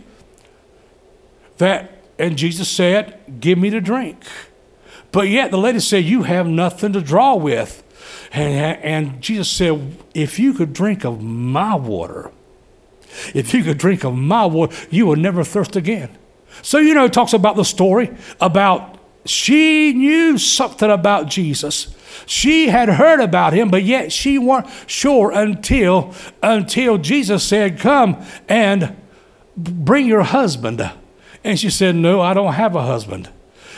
that 1.57 1.99
and 2.19 2.37
Jesus 2.37 2.67
said, 2.67 3.17
Give 3.39 3.57
me 3.57 3.69
to 3.69 3.81
drink. 3.81 4.23
But 5.11 5.29
yet 5.29 5.51
the 5.51 5.57
lady 5.57 5.79
said, 5.79 6.03
You 6.03 6.23
have 6.23 6.47
nothing 6.47 6.93
to 6.93 7.01
draw 7.01 7.35
with. 7.35 7.83
And, 8.31 8.83
and 8.83 9.21
Jesus 9.21 9.49
said, 9.49 9.97
If 10.13 10.39
you 10.39 10.53
could 10.53 10.73
drink 10.73 11.03
of 11.03 11.21
my 11.21 11.75
water, 11.75 12.31
if 13.33 13.53
you 13.53 13.63
could 13.63 13.77
drink 13.77 14.03
of 14.03 14.15
my 14.15 14.45
water, 14.45 14.75
you 14.89 15.05
will 15.05 15.15
never 15.15 15.43
thirst 15.43 15.75
again. 15.75 16.15
So, 16.61 16.77
you 16.77 16.93
know, 16.93 17.07
talks 17.07 17.33
about 17.33 17.55
the 17.55 17.65
story 17.65 18.15
about 18.39 18.97
she 19.25 19.93
knew 19.93 20.37
something 20.37 20.89
about 20.89 21.27
Jesus. 21.27 21.95
She 22.25 22.67
had 22.67 22.89
heard 22.89 23.19
about 23.19 23.53
him, 23.53 23.69
but 23.69 23.83
yet 23.83 24.11
she 24.11 24.37
weren't 24.37 24.67
sure 24.87 25.31
until 25.31 26.13
until 26.41 26.97
Jesus 26.97 27.43
said, 27.43 27.79
"Come 27.79 28.23
and 28.47 28.95
bring 29.55 30.07
your 30.07 30.23
husband." 30.23 30.89
And 31.43 31.59
she 31.59 31.69
said, 31.69 31.95
"No, 31.95 32.21
I 32.21 32.33
don't 32.33 32.53
have 32.53 32.75
a 32.75 32.81
husband." 32.81 33.29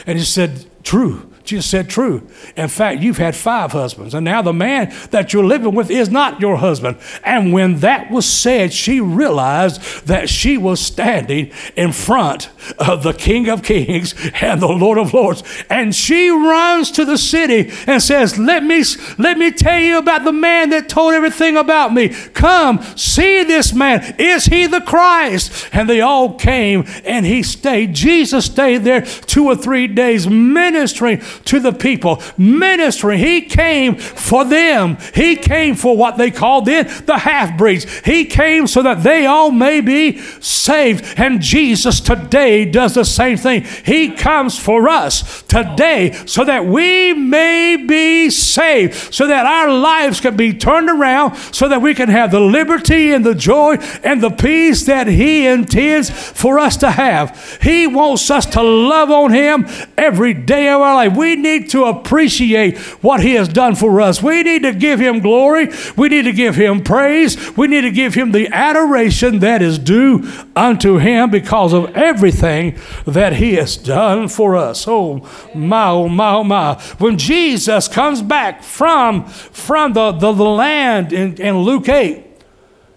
And 0.06 0.18
he 0.18 0.24
said, 0.24 0.66
"True. 0.84 1.31
Jesus 1.44 1.70
said, 1.70 1.90
True. 1.90 2.28
In 2.56 2.68
fact, 2.68 3.02
you've 3.02 3.18
had 3.18 3.36
five 3.36 3.72
husbands, 3.72 4.14
and 4.14 4.26
now 4.26 4.42
the 4.42 4.54
man 4.54 4.94
that 5.12 5.34
you're 5.34 5.46
living 5.46 5.74
with 5.74 5.90
is 5.90 6.10
not 6.10 6.40
your 6.40 6.58
husband. 6.58 6.98
And 7.24 7.52
when 7.52 7.80
that 7.80 8.12
was 8.12 8.26
said, 8.26 8.74
she 8.74 9.00
realized 9.00 10.08
that 10.08 10.30
she 10.30 10.58
was 10.58 10.80
standing 10.80 11.52
in 11.76 11.92
front 11.92 12.50
of 12.78 13.04
the 13.04 13.14
King 13.14 13.50
of 13.50 13.64
Kings 13.64 14.14
and 14.42 14.62
the 14.62 14.68
Lord 14.68 14.98
of 14.98 15.14
Lords. 15.14 15.44
And 15.70 15.96
she 15.96 16.30
runs 16.30 16.92
to 16.92 17.06
the 17.06 17.18
city 17.18 17.72
and 17.88 18.02
says, 18.02 18.38
Let 18.38 18.64
me, 18.64 18.84
let 19.18 19.38
me 19.38 19.52
tell 19.52 19.80
you 19.80 19.98
about 19.98 20.24
the 20.24 20.34
man 20.34 20.70
that 20.72 20.90
told 20.90 21.14
everything 21.14 21.58
about 21.58 21.94
me. 21.94 22.10
Come, 22.10 22.82
see 22.96 23.44
this 23.44 23.74
man. 23.74 24.16
Is 24.18 24.46
he 24.46 24.68
the 24.68 24.82
Christ? 24.82 25.70
And 25.74 25.90
they 25.90 26.02
all 26.02 26.36
came, 26.36 26.86
and 27.06 27.26
he 27.26 27.44
stayed. 27.44 27.94
Jesus 27.94 28.46
stayed 28.46 28.80
there 28.80 29.02
two 29.02 29.46
or 29.46 29.56
three 29.56 29.88
days 29.88 30.28
ministering 30.28 31.22
to 31.46 31.60
the 31.60 31.74
people, 31.74 32.22
ministering. 32.38 33.20
He 33.20 33.42
came 33.42 33.96
for 33.96 34.46
them. 34.46 34.98
He 35.14 35.36
came 35.36 35.76
for 35.76 35.96
what 35.96 36.18
they 36.18 36.32
called 36.32 36.66
then 36.66 36.88
the 37.06 37.18
half 37.18 37.58
breeds. 37.58 37.86
He 38.00 38.26
came 38.26 38.68
so 38.68 38.82
that 38.84 39.04
they 39.04 39.26
all 39.26 39.52
may 39.52 39.82
be 39.82 40.20
saved. 40.40 41.06
And 41.18 41.42
Jesus 41.42 42.00
today 42.00 42.66
does 42.66 42.96
the 42.96 43.06
same 43.06 43.38
thing. 43.38 43.64
He 43.86 44.12
comes 44.12 44.58
for 44.58 44.88
us 44.88 45.42
today 45.44 46.14
so 46.26 46.44
that 46.46 46.66
we 46.66 47.14
may 47.14 47.76
be 47.76 48.30
saved, 48.30 49.14
so 49.14 49.28
that 49.28 49.46
our 49.46 49.72
lives 49.72 50.20
can 50.20 50.36
be 50.36 50.54
turned 50.54 50.90
around, 50.90 51.36
so 51.52 51.68
that 51.68 51.82
we 51.82 51.94
can 51.94 52.10
have 52.10 52.32
the 52.32 52.40
liberty 52.40 53.12
and 53.12 53.26
the 53.26 53.36
joy 53.36 53.76
and 54.04 54.22
the 54.22 54.30
peace 54.30 54.86
that 54.86 55.08
He 55.08 55.46
intends 55.46 56.10
for 56.10 56.60
us 56.60 56.78
to 56.78 56.92
have. 56.92 57.60
He 57.62 57.88
wants 57.88 58.30
us 58.30 58.46
to 58.48 58.62
love 58.62 59.12
on 59.12 59.32
Him 59.32 59.68
every 59.98 60.34
day 60.34 60.70
of 60.70 60.82
our 60.82 60.96
life. 60.96 61.16
We 61.22 61.36
need 61.36 61.70
to 61.70 61.84
appreciate 61.84 62.80
what 63.04 63.20
He 63.20 63.36
has 63.36 63.48
done 63.48 63.76
for 63.76 64.02
us. 64.02 64.24
We 64.24 64.42
need 64.42 64.64
to 64.64 64.74
give 64.74 65.00
Him 65.00 65.20
glory. 65.20 65.70
We 65.96 66.10
need 66.10 66.24
to 66.24 66.34
give 66.34 66.56
Him 66.56 66.84
praise. 66.84 67.56
We 67.56 67.68
need 67.68 67.82
to 67.82 67.92
give 67.92 68.16
Him 68.16 68.32
the 68.32 68.48
adoration 68.48 69.38
that 69.38 69.62
is 69.62 69.78
due 69.78 70.28
unto 70.56 70.98
Him 70.98 71.30
because 71.30 71.74
of 71.74 71.96
everything 71.96 72.76
that 73.06 73.34
He 73.34 73.54
has 73.54 73.78
done 73.78 74.30
for 74.30 74.56
us. 74.56 74.88
Oh, 74.88 75.30
my, 75.54 75.90
oh, 75.90 76.10
my, 76.10 76.34
oh, 76.34 76.44
my. 76.44 76.82
When 76.98 77.20
Jesus 77.20 77.88
comes 77.88 78.24
back 78.24 78.64
from, 78.64 79.26
from 79.26 79.94
the, 79.94 80.14
the, 80.14 80.32
the 80.32 80.44
land 80.44 81.14
in, 81.14 81.40
in 81.40 81.60
Luke 81.60 81.88
8, 81.88 82.26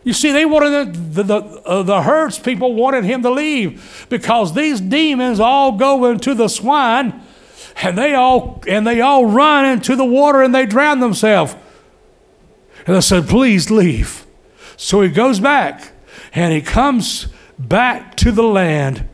you 0.03 0.15
see, 0.15 0.33
they 0.33 0.47
wanted 0.47 0.95
the, 0.95 1.23
the, 1.23 1.23
the, 1.23 1.63
uh, 1.67 1.83
the 1.83 2.01
herds 2.01 2.39
people 2.39 2.73
wanted 2.73 3.05
him 3.05 3.21
to 3.21 3.31
leave 3.31 4.07
because 4.09 4.55
these 4.55 4.81
demons 4.81 5.41
all 5.41 5.73
go 5.73 6.07
into 6.07 6.35
the 6.35 6.49
swine 6.49 7.21
and 7.77 7.99
they 7.99 8.15
all 8.15 8.63
and 8.69 8.87
they 8.87 9.01
all 9.01 9.27
run 9.27 9.67
into 9.67 9.97
the 9.97 10.05
water 10.05 10.43
and 10.43 10.55
they 10.55 10.67
drown 10.67 11.01
themselves. 11.01 11.55
And 12.87 12.95
they 12.95 13.01
said, 13.01 13.29
please 13.29 13.71
leave. 13.71 14.27
So 14.77 15.01
he 15.01 15.09
goes 15.09 15.41
back 15.41 15.93
and 16.35 16.53
he 16.53 16.61
comes 16.61 17.29
back 17.59 18.17
to 18.17 18.33
the 18.33 18.43
land. 18.43 19.09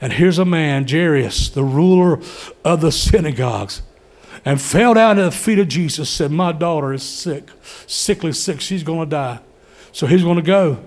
And 0.00 0.12
here's 0.12 0.38
a 0.38 0.44
man, 0.44 0.86
Jairus, 0.86 1.48
the 1.50 1.64
ruler 1.64 2.20
of 2.64 2.80
the 2.80 2.92
synagogues, 2.92 3.82
and 4.44 4.60
fell 4.60 4.92
down 4.92 5.18
at 5.18 5.24
the 5.24 5.30
feet 5.30 5.58
of 5.58 5.68
Jesus, 5.68 6.10
said, 6.10 6.30
My 6.30 6.52
daughter 6.52 6.92
is 6.92 7.02
sick, 7.02 7.48
sickly 7.86 8.32
sick. 8.32 8.60
She's 8.60 8.82
going 8.82 9.00
to 9.00 9.10
die. 9.10 9.40
So 9.92 10.06
he's 10.06 10.22
going 10.22 10.36
to 10.36 10.42
go 10.42 10.84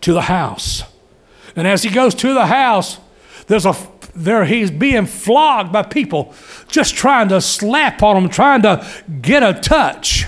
to 0.00 0.12
the 0.12 0.22
house. 0.22 0.82
And 1.56 1.66
as 1.66 1.82
he 1.82 1.90
goes 1.90 2.14
to 2.16 2.34
the 2.34 2.46
house, 2.46 2.98
there's 3.46 3.64
a 3.64 3.72
there 4.18 4.44
he's 4.44 4.70
being 4.70 5.06
flogged 5.06 5.72
by 5.72 5.82
people 5.82 6.34
just 6.68 6.94
trying 6.94 7.28
to 7.28 7.40
slap 7.40 8.02
on 8.02 8.16
him, 8.16 8.28
trying 8.28 8.62
to 8.62 8.86
get 9.20 9.42
a 9.42 9.58
touch. 9.58 10.26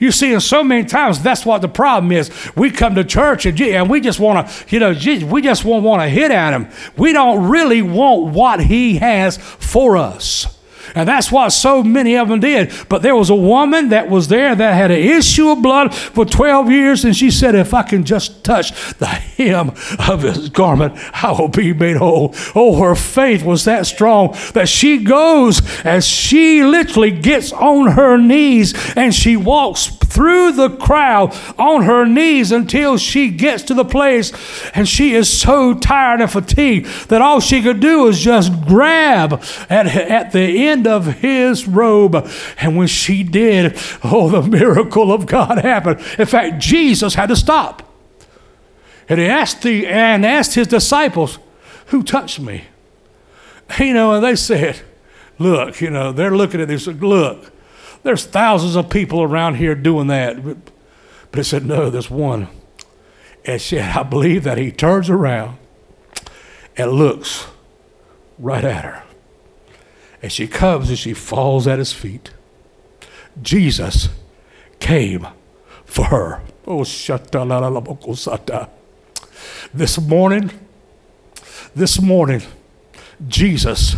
You 0.00 0.10
see, 0.10 0.32
and 0.32 0.42
so 0.42 0.64
many 0.64 0.84
times 0.84 1.22
that's 1.22 1.46
what 1.46 1.62
the 1.62 1.68
problem 1.68 2.12
is. 2.12 2.30
We 2.56 2.70
come 2.70 2.94
to 2.96 3.04
church 3.04 3.46
and, 3.46 3.58
and 3.60 3.88
we 3.88 4.00
just 4.00 4.20
want 4.20 4.48
to, 4.48 4.64
you 4.68 4.80
know, 4.80 4.90
we 5.26 5.40
just 5.40 5.64
want, 5.64 5.84
want 5.84 6.02
to 6.02 6.08
hit 6.08 6.30
at 6.30 6.52
him. 6.52 6.68
We 6.96 7.12
don't 7.12 7.48
really 7.48 7.80
want 7.80 8.34
what 8.34 8.60
he 8.60 8.96
has 8.96 9.36
for 9.36 9.96
us. 9.96 10.58
And 10.94 11.08
that's 11.08 11.32
what 11.32 11.50
so 11.50 11.82
many 11.82 12.16
of 12.16 12.28
them 12.28 12.40
did. 12.40 12.72
But 12.88 13.02
there 13.02 13.16
was 13.16 13.30
a 13.30 13.34
woman 13.34 13.88
that 13.88 14.08
was 14.08 14.28
there 14.28 14.54
that 14.54 14.74
had 14.74 14.90
an 14.90 14.98
issue 14.98 15.48
of 15.48 15.62
blood 15.62 15.94
for 15.94 16.24
12 16.24 16.70
years, 16.70 17.04
and 17.04 17.16
she 17.16 17.30
said, 17.30 17.54
If 17.54 17.74
I 17.74 17.82
can 17.82 18.04
just 18.04 18.44
touch 18.44 18.94
the 18.98 19.06
hem 19.06 19.70
of 20.08 20.22
his 20.22 20.48
garment, 20.48 20.94
I 21.12 21.32
will 21.32 21.48
be 21.48 21.72
made 21.72 21.96
whole. 21.96 22.34
Oh, 22.54 22.80
her 22.80 22.94
faith 22.94 23.44
was 23.44 23.64
that 23.64 23.86
strong 23.86 24.36
that 24.52 24.68
she 24.68 24.98
goes 24.98 25.60
and 25.84 26.02
she 26.02 26.62
literally 26.62 27.10
gets 27.10 27.52
on 27.52 27.92
her 27.92 28.16
knees 28.16 28.74
and 28.96 29.14
she 29.14 29.36
walks 29.36 29.86
through 30.04 30.52
the 30.52 30.70
crowd 30.70 31.36
on 31.58 31.82
her 31.82 32.04
knees 32.04 32.52
until 32.52 32.96
she 32.96 33.30
gets 33.30 33.62
to 33.64 33.74
the 33.74 33.84
place 33.84 34.32
and 34.74 34.88
she 34.88 35.14
is 35.14 35.28
so 35.28 35.74
tired 35.74 36.20
and 36.20 36.30
fatigued 36.30 36.86
that 37.08 37.22
all 37.22 37.40
she 37.40 37.62
could 37.62 37.80
do 37.80 38.06
is 38.06 38.20
just 38.20 38.52
grab 38.66 39.42
at, 39.68 39.86
at 39.86 40.32
the 40.32 40.66
end 40.66 40.86
of 40.86 41.06
his 41.06 41.66
robe. 41.66 42.14
And 42.58 42.76
when 42.76 42.86
she 42.86 43.22
did, 43.22 43.76
oh, 44.02 44.28
the 44.28 44.42
miracle 44.42 45.12
of 45.12 45.26
God 45.26 45.58
happened. 45.58 46.00
In 46.18 46.26
fact, 46.26 46.58
Jesus 46.60 47.14
had 47.14 47.28
to 47.28 47.36
stop. 47.36 47.82
And 49.08 49.20
he 49.20 49.26
asked 49.26 49.62
the 49.62 49.86
and 49.86 50.24
asked 50.24 50.54
his 50.54 50.66
disciples, 50.66 51.38
Who 51.86 52.02
touched 52.02 52.40
me? 52.40 52.64
You 53.78 53.94
know, 53.94 54.12
and 54.12 54.24
they 54.24 54.36
said, 54.36 54.80
Look, 55.38 55.80
you 55.80 55.90
know, 55.90 56.12
they're 56.12 56.36
looking 56.36 56.60
at 56.60 56.68
this, 56.68 56.86
look, 56.86 57.50
there's 58.04 58.24
thousands 58.24 58.76
of 58.76 58.90
people 58.90 59.22
around 59.22 59.56
here 59.56 59.74
doing 59.74 60.06
that. 60.06 60.44
But, 60.44 60.58
he 61.34 61.42
said, 61.42 61.66
No, 61.66 61.90
there's 61.90 62.10
one. 62.10 62.48
And 63.44 63.60
said, 63.60 63.96
I 63.96 64.04
believe 64.04 64.44
that 64.44 64.56
he 64.56 64.70
turns 64.70 65.10
around 65.10 65.58
and 66.76 66.92
looks 66.92 67.46
right 68.38 68.64
at 68.64 68.84
her. 68.84 69.02
And 70.22 70.30
she 70.30 70.46
comes 70.46 70.88
and 70.88 70.98
she 70.98 71.12
falls 71.12 71.66
at 71.66 71.78
his 71.78 71.92
feet. 71.92 72.30
Jesus 73.42 74.08
came 74.78 75.26
for 75.84 76.04
her. 76.04 76.42
Oh, 76.66 76.80
shata 76.80 78.70
This 79.74 80.00
morning, 80.00 80.50
this 81.74 82.00
morning, 82.00 82.42
Jesus 83.28 83.96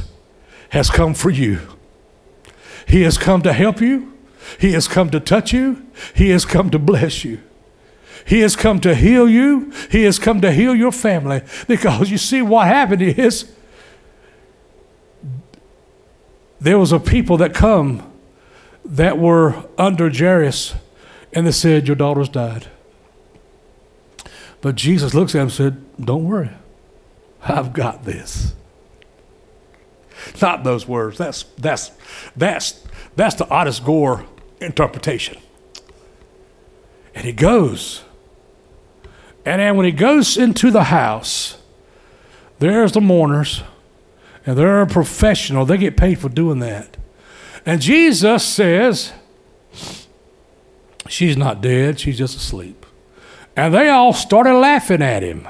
has 0.70 0.90
come 0.90 1.14
for 1.14 1.30
you. 1.30 1.60
He 2.87 3.02
has 3.02 3.19
come 3.19 3.43
to 3.43 3.52
help 3.52 3.81
you. 3.81 4.12
He 4.59 4.73
has 4.73 4.87
come 4.88 5.11
to 5.11 5.21
touch 5.21 5.52
you. 5.52 5.85
He 6.14 6.31
has 6.31 6.45
come 6.45 6.71
to 6.71 6.78
bless 6.78 7.25
you. 7.25 7.40
He 8.25 8.40
has 8.40 8.57
come 8.57 8.81
to 8.81 8.95
heal 8.95 9.28
you. 9.28 9.73
He 9.90 10.05
has 10.05 10.19
come 10.19 10.40
to 10.40 10.52
heal 10.52 10.75
your 10.75 10.93
family. 10.93 11.43
Because 11.66 12.11
you 12.11 12.19
see, 12.19 12.43
what 12.43 12.66
happened 12.66 13.02
is 13.02 13.50
there 16.61 16.78
was 16.78 16.93
a 16.93 16.99
people 16.99 17.37
that 17.38 17.55
come 17.55 18.11
that 18.85 19.19
were 19.19 19.64
under 19.76 20.11
Jairus 20.11 20.75
And 21.33 21.47
they 21.47 21.52
said, 21.52 21.87
Your 21.87 21.97
daughter's 21.97 22.28
died. 22.28 22.69
But 24.61 24.75
Jesus 24.75 25.12
looks 25.12 25.35
at 25.35 25.38
him 25.38 25.43
and 25.43 25.52
said, 25.52 26.05
Don't 26.05 26.25
worry. 26.25 26.50
I've 27.43 27.73
got 27.73 28.05
this. 28.05 28.55
Not 30.40 30.64
those 30.64 30.87
words. 30.87 31.18
That's 31.18 31.45
that's 31.59 31.90
that's 32.37 32.85
that's 33.14 33.35
the 33.37 33.49
Otis 33.52 33.80
Gore 33.80 34.26
interpretation. 34.61 35.38
And 37.14 37.25
he 37.25 37.33
goes. 37.33 38.04
And 39.45 39.61
then 39.61 39.76
when 39.76 39.87
he 39.87 39.92
goes 39.92 40.37
into 40.37 40.71
the 40.71 40.85
house, 40.85 41.59
there's 42.59 42.92
the 42.92 43.00
mourners, 43.00 43.62
and 44.45 44.59
they're 44.59 44.85
professional. 44.87 45.64
They 45.64 45.78
get 45.78 45.97
paid 45.97 46.18
for 46.18 46.28
doing 46.28 46.59
that. 46.61 46.97
And 47.64 47.80
Jesus 47.80 48.45
says, 48.45 49.12
She's 51.09 51.37
not 51.37 51.61
dead, 51.61 52.00
she's 52.00 52.18
just 52.18 52.37
asleep. 52.37 52.85
And 53.56 53.73
they 53.73 53.88
all 53.88 54.12
started 54.12 54.54
laughing 54.54 55.02
at 55.02 55.23
him. 55.23 55.49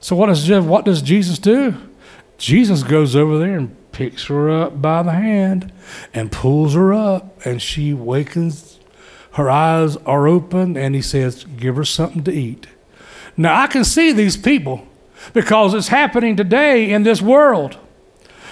So 0.00 0.16
what 0.16 0.26
does, 0.26 0.50
what 0.50 0.84
does 0.84 1.02
Jesus 1.02 1.38
do? 1.38 1.76
Jesus 2.40 2.82
goes 2.82 3.14
over 3.14 3.38
there 3.38 3.58
and 3.58 3.76
picks 3.92 4.24
her 4.28 4.48
up 4.48 4.80
by 4.80 5.02
the 5.02 5.12
hand 5.12 5.70
and 6.14 6.32
pulls 6.32 6.72
her 6.72 6.94
up, 6.94 7.44
and 7.44 7.60
she 7.60 7.92
wakens. 7.92 8.80
Her 9.32 9.50
eyes 9.50 9.98
are 9.98 10.26
open, 10.26 10.74
and 10.74 10.94
he 10.94 11.02
says, 11.02 11.44
Give 11.44 11.76
her 11.76 11.84
something 11.84 12.24
to 12.24 12.32
eat. 12.32 12.66
Now, 13.36 13.60
I 13.60 13.66
can 13.66 13.84
see 13.84 14.10
these 14.10 14.38
people 14.38 14.86
because 15.34 15.74
it's 15.74 15.88
happening 15.88 16.34
today 16.34 16.90
in 16.90 17.02
this 17.02 17.20
world. 17.20 17.76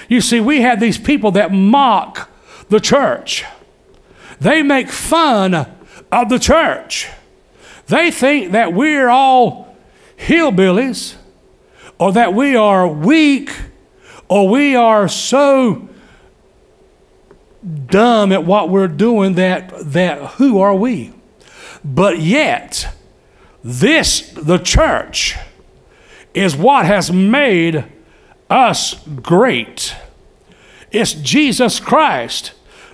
You 0.07 0.21
see, 0.21 0.39
we 0.39 0.61
have 0.61 0.81
these 0.81 0.99
people 0.99 1.31
that 1.33 1.51
mock 1.51 2.29
the 2.69 2.81
church, 2.81 3.47
they 4.39 4.63
make 4.63 4.91
fun 4.91 5.55
of 6.13 6.29
the 6.29 6.39
church. 6.39 7.09
They 7.87 8.11
think 8.11 8.53
that 8.53 8.75
we're 8.75 9.09
all 9.09 9.75
hillbillies 10.19 11.15
or 11.99 12.13
that 12.13 12.35
we 12.35 12.55
are 12.55 12.87
weak 12.87 13.51
or 14.29 14.49
we 14.49 14.77
are 14.77 15.09
so 15.09 15.89
dumb 17.87 18.33
at 18.33 18.45
what 18.45 18.69
we're 18.69 18.89
doing 18.89 19.35
that 19.35 19.73
that 19.93 20.33
who 20.33 20.61
are 20.61 20.75
we? 20.75 21.13
But 21.85 22.21
yet 22.21 22.95
this 23.65 24.31
the 24.31 24.59
church 24.59 25.37
is 26.35 26.57
what 26.57 26.87
has 26.87 27.11
made 27.11 27.85
us 28.51 28.95
great. 29.23 29.95
It's 30.91 31.13
Jesus 31.13 31.81
Christ 31.81 32.53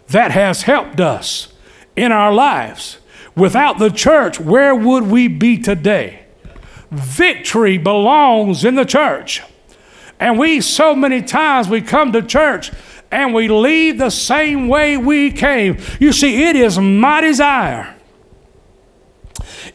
that 0.09 0.31
has 0.31 0.63
helped 0.63 1.01
us 1.01 1.53
in 1.97 2.13
our 2.13 2.33
lives. 2.33 2.99
Without 3.37 3.79
the 3.79 3.91
church 3.91 4.39
where 4.39 4.75
would 4.75 5.05
we 5.05 5.29
be 5.29 5.59
today? 5.59 6.21
Victory 6.91 7.77
belongs 7.77 8.65
in 8.65 8.77
the 8.77 8.85
church 8.85 9.43
and 10.25 10.39
we, 10.39 10.63
so 10.63 10.97
many 10.97 11.21
times, 11.21 11.69
we 11.69 11.83
come 11.83 12.11
to 12.13 12.23
church 12.23 12.73
and 13.11 13.35
we 13.35 13.47
leave 13.47 13.99
the 13.99 14.09
same 14.09 14.69
way 14.69 14.97
we 14.97 15.31
came. 15.31 15.77
You 16.01 16.15
see, 16.15 16.45
it 16.45 16.57
is 16.57 16.79
my 16.79 17.21
desire. 17.21 17.95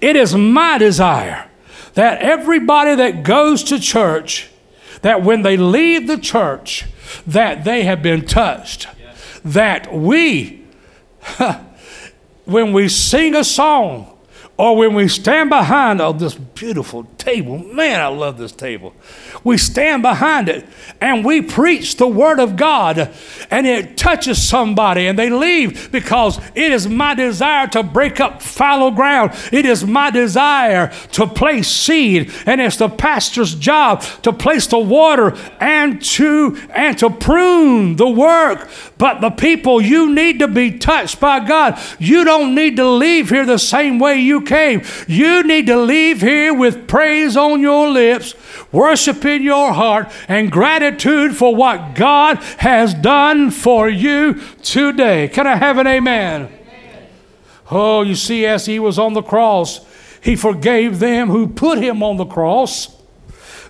It 0.01 0.15
is 0.15 0.33
my 0.33 0.79
desire 0.79 1.47
that 1.93 2.23
everybody 2.23 2.95
that 2.95 3.21
goes 3.21 3.63
to 3.65 3.79
church, 3.79 4.49
that 5.03 5.21
when 5.21 5.43
they 5.43 5.55
leave 5.55 6.07
the 6.07 6.17
church, 6.17 6.85
that 7.27 7.63
they 7.63 7.83
have 7.83 8.01
been 8.01 8.25
touched. 8.25 8.87
Yes. 8.99 9.41
That 9.45 9.93
we, 9.93 10.65
when 12.45 12.73
we 12.73 12.89
sing 12.89 13.35
a 13.35 13.43
song, 13.43 14.17
or 14.59 14.75
when 14.75 14.93
we 14.93 15.07
stand 15.07 15.49
behind 15.49 16.01
oh, 16.01 16.11
this 16.11 16.35
beautiful 16.35 17.05
table, 17.17 17.59
man, 17.59 18.01
I 18.01 18.07
love 18.07 18.37
this 18.37 18.51
table. 18.51 18.93
We 19.41 19.57
stand 19.57 20.01
behind 20.01 20.49
it 20.49 20.65
and 20.99 21.23
we 21.23 21.41
preach 21.41 21.95
the 21.95 22.07
Word 22.07 22.41
of 22.41 22.57
God, 22.57 23.09
and 23.49 23.65
it 23.65 23.95
touches 23.95 24.45
somebody, 24.45 25.07
and 25.07 25.17
they 25.17 25.29
leave 25.29 25.93
because 25.93 26.39
it 26.55 26.73
is 26.73 26.89
my 26.89 27.15
desire 27.15 27.67
to 27.67 27.83
break 27.83 28.19
up 28.19 28.41
fallow 28.41 28.91
ground. 28.91 29.31
It 29.53 29.65
is 29.65 29.85
my 29.85 30.11
desire 30.11 30.91
to 31.13 31.25
place 31.25 31.69
seed, 31.69 32.29
and 32.45 32.59
it's 32.59 32.75
the 32.75 32.89
pastor's 32.89 33.55
job 33.55 34.01
to 34.23 34.33
place 34.33 34.67
the 34.67 34.79
water 34.79 35.37
and 35.61 36.01
to 36.01 36.59
and 36.71 36.97
to 36.97 37.09
prune 37.09 37.95
the 37.95 38.09
work. 38.09 38.69
But 38.97 39.21
the 39.21 39.29
people, 39.29 39.79
you 39.79 40.13
need 40.13 40.39
to 40.39 40.49
be 40.49 40.77
touched 40.77 41.21
by 41.21 41.47
God. 41.47 41.79
You 41.97 42.25
don't 42.25 42.53
need 42.53 42.75
to 42.75 42.89
leave 42.89 43.29
here 43.29 43.45
the 43.45 43.57
same 43.57 43.99
way 43.99 44.19
you 44.19 44.41
came. 44.49 44.81
You 45.07 45.43
need 45.43 45.67
to 45.67 45.77
leave 45.77 46.19
here 46.19 46.53
with 46.53 46.87
praise 46.87 47.37
on 47.37 47.61
your 47.61 47.87
lips, 47.87 48.33
worship 48.71 49.23
in 49.23 49.43
your 49.43 49.71
heart, 49.71 50.11
and 50.27 50.51
gratitude 50.51 51.35
for 51.35 51.55
what 51.55 51.93
God 51.93 52.37
has 52.57 52.93
done 52.93 53.51
for 53.51 53.87
you 53.87 54.41
today. 54.63 55.29
Can 55.29 55.47
I 55.47 55.55
have 55.55 55.77
an 55.77 55.87
amen? 55.87 56.45
amen? 56.45 57.07
Oh, 57.69 58.01
you 58.01 58.15
see, 58.15 58.45
as 58.45 58.65
he 58.65 58.79
was 58.79 58.97
on 58.97 59.13
the 59.13 59.21
cross, 59.21 59.85
he 60.21 60.35
forgave 60.35 60.99
them 60.99 61.29
who 61.29 61.47
put 61.47 61.77
him 61.77 62.01
on 62.01 62.17
the 62.17 62.25
cross. 62.25 62.95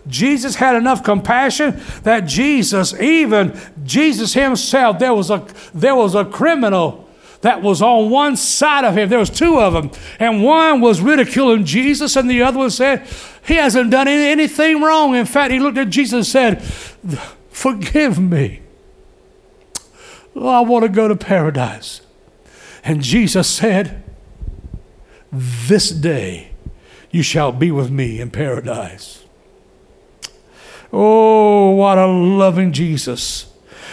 Jesus 0.08 0.56
had 0.56 0.76
enough 0.76 1.04
compassion 1.04 1.80
that 2.04 2.22
Jesus, 2.22 3.00
even 3.00 3.60
Jesus 3.84 4.34
himself, 4.34 4.98
there 4.98 5.14
was 5.14 5.30
a, 5.30 5.46
there 5.74 5.96
was 5.96 6.16
a 6.16 6.24
criminal 6.24 7.09
that 7.42 7.62
was 7.62 7.82
on 7.82 8.10
one 8.10 8.36
side 8.36 8.84
of 8.84 8.98
him. 8.98 9.10
There 9.10 9.20
was 9.20 9.30
two 9.30 9.60
of 9.60 9.74
them, 9.74 9.92
and 10.20 10.44
one 10.44 10.82
was 10.82 11.02
ridiculing 11.02 11.66
Jesus, 11.66 12.16
and 12.16 12.30
the 12.30 12.42
other 12.42 12.58
one 12.58 12.70
said, 12.70 13.08
"He 13.48 13.56
hasn't 13.56 13.92
done 13.92 14.08
anything 14.08 14.82
wrong." 14.82 15.16
In 15.16 15.26
fact, 15.26 15.52
he 15.52 15.60
looked 15.60 15.78
at 15.78 15.90
Jesus 15.90 16.14
and 16.14 16.26
said, 16.26 16.62
"Forgive 17.50 18.20
me. 18.20 18.60
Oh, 20.36 20.48
I 20.48 20.62
want 20.62 20.84
to 20.84 20.90
go 20.90 21.08
to 21.08 21.16
paradise." 21.16 22.02
And 22.84 23.02
Jesus 23.02 23.48
said, 23.48 24.04
"This 25.32 25.90
day 25.90 26.52
you 27.12 27.24
shall 27.24 27.52
be 27.52 27.72
with 27.72 27.90
me 27.90 28.20
in 28.20 28.32
paradise." 28.32 29.24
Oh, 30.92 31.72
what 31.72 31.98
a 31.98 32.08
loving 32.08 32.72
Jesus. 32.72 33.46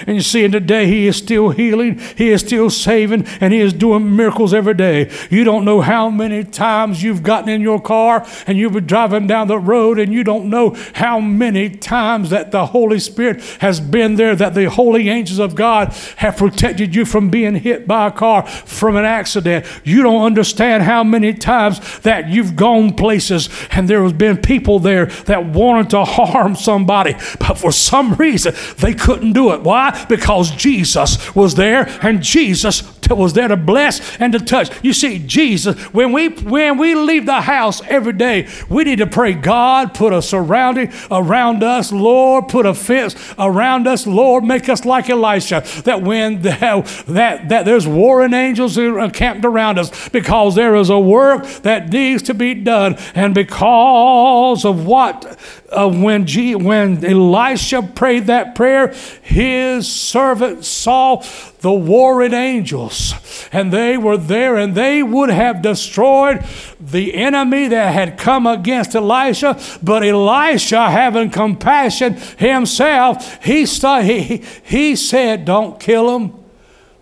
And 0.06 0.16
you 0.16 0.22
see, 0.22 0.44
and 0.44 0.52
today 0.52 0.86
He 0.86 1.06
is 1.06 1.16
still 1.16 1.50
healing, 1.50 2.00
He 2.16 2.30
is 2.30 2.40
still 2.40 2.70
saving, 2.70 3.26
and 3.40 3.52
He 3.52 3.60
is 3.60 3.72
doing 3.72 4.14
miracles 4.16 4.52
every 4.52 4.74
day. 4.74 5.10
You 5.30 5.44
don't 5.44 5.64
know 5.64 5.80
how 5.80 6.10
many 6.10 6.44
times 6.44 7.02
you've 7.02 7.22
gotten 7.22 7.48
in 7.48 7.60
your 7.60 7.80
car 7.80 8.26
and 8.46 8.58
you've 8.58 8.72
been 8.72 8.86
driving 8.86 9.26
down 9.26 9.48
the 9.48 9.58
road, 9.58 9.98
and 9.98 10.12
you 10.12 10.24
don't 10.24 10.50
know 10.50 10.76
how 10.94 11.20
many 11.20 11.70
times 11.70 12.30
that 12.30 12.50
the 12.50 12.66
Holy 12.66 12.98
Spirit 12.98 13.42
has 13.60 13.80
been 13.80 14.16
there, 14.16 14.34
that 14.36 14.54
the 14.54 14.68
holy 14.70 15.08
angels 15.08 15.38
of 15.38 15.54
God 15.54 15.92
have 16.16 16.36
protected 16.36 16.94
you 16.94 17.04
from 17.04 17.30
being 17.30 17.54
hit 17.54 17.86
by 17.86 18.08
a 18.08 18.10
car, 18.10 18.46
from 18.46 18.96
an 18.96 19.04
accident. 19.04 19.66
You 19.84 20.02
don't 20.02 20.22
understand 20.22 20.82
how 20.82 21.04
many 21.04 21.32
times 21.34 21.98
that 22.00 22.28
you've 22.28 22.56
gone 22.56 22.94
places 22.94 23.48
and 23.70 23.88
there 23.88 24.02
has 24.02 24.12
been 24.12 24.36
people 24.36 24.78
there 24.78 25.06
that 25.06 25.46
wanted 25.46 25.90
to 25.90 26.04
harm 26.04 26.56
somebody, 26.56 27.14
but 27.38 27.54
for 27.54 27.72
some 27.72 28.14
reason 28.14 28.54
they 28.78 28.94
couldn't 28.94 29.32
do 29.32 29.52
it. 29.52 29.62
Why? 29.62 29.85
Why? 29.86 30.06
Because 30.06 30.50
Jesus 30.50 31.34
was 31.34 31.54
there 31.54 31.88
and 32.02 32.22
Jesus 32.22 32.92
was 33.08 33.34
there 33.34 33.48
to 33.48 33.56
bless 33.56 34.16
and 34.18 34.32
to 34.32 34.38
touch. 34.40 34.70
You 34.82 34.92
see, 34.92 35.18
Jesus, 35.20 35.76
when 35.92 36.12
we 36.12 36.28
when 36.28 36.78
we 36.78 36.94
leave 36.94 37.26
the 37.26 37.40
house 37.42 37.80
every 37.84 38.12
day, 38.12 38.48
we 38.68 38.84
need 38.84 38.98
to 38.98 39.06
pray, 39.06 39.32
God, 39.34 39.94
put 39.94 40.12
a 40.12 40.22
surrounding 40.22 40.92
around 41.10 41.62
us, 41.62 41.92
Lord, 41.92 42.48
put 42.48 42.66
a 42.66 42.74
fence 42.74 43.14
around 43.38 43.86
us, 43.86 44.06
Lord, 44.06 44.44
make 44.44 44.68
us 44.68 44.84
like 44.84 45.08
Elisha. 45.08 45.64
That 45.84 46.02
when 46.02 46.42
the, 46.42 47.04
that 47.08 47.48
that 47.48 47.64
there's 47.64 47.86
warring 47.86 48.34
angels 48.34 48.76
encamped 48.78 49.44
around 49.44 49.78
us 49.78 50.08
because 50.08 50.54
there 50.54 50.74
is 50.74 50.90
a 50.90 50.98
work 50.98 51.46
that 51.62 51.90
needs 51.90 52.22
to 52.24 52.34
be 52.34 52.54
done, 52.54 52.96
and 53.14 53.34
because 53.34 54.64
of 54.64 54.86
what 54.86 55.38
uh, 55.70 55.88
when 55.88 56.26
G, 56.26 56.54
when 56.54 57.04
Elisha 57.04 57.82
prayed 57.82 58.26
that 58.26 58.54
prayer, 58.54 58.94
his 59.22 59.75
servant 59.82 60.64
saw 60.64 61.22
the 61.60 61.72
warring 61.72 62.32
angels, 62.32 63.14
and 63.52 63.72
they 63.72 63.96
were 63.96 64.16
there, 64.16 64.56
and 64.56 64.74
they 64.74 65.02
would 65.02 65.30
have 65.30 65.62
destroyed 65.62 66.44
the 66.80 67.14
enemy 67.14 67.68
that 67.68 67.92
had 67.92 68.18
come 68.18 68.46
against 68.46 68.94
Elisha. 68.94 69.60
But 69.82 70.04
Elisha, 70.04 70.90
having 70.90 71.30
compassion 71.30 72.14
himself, 72.38 73.42
he, 73.44 73.64
he, 73.64 74.44
he 74.64 74.96
said, 74.96 75.44
Don't 75.44 75.80
kill 75.80 76.18
them, 76.18 76.44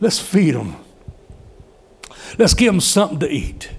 let's 0.00 0.18
feed 0.18 0.54
them. 0.54 0.76
Let's 2.38 2.54
give 2.54 2.72
them 2.72 2.80
something 2.80 3.20
to 3.20 3.28
eat. 3.28 3.70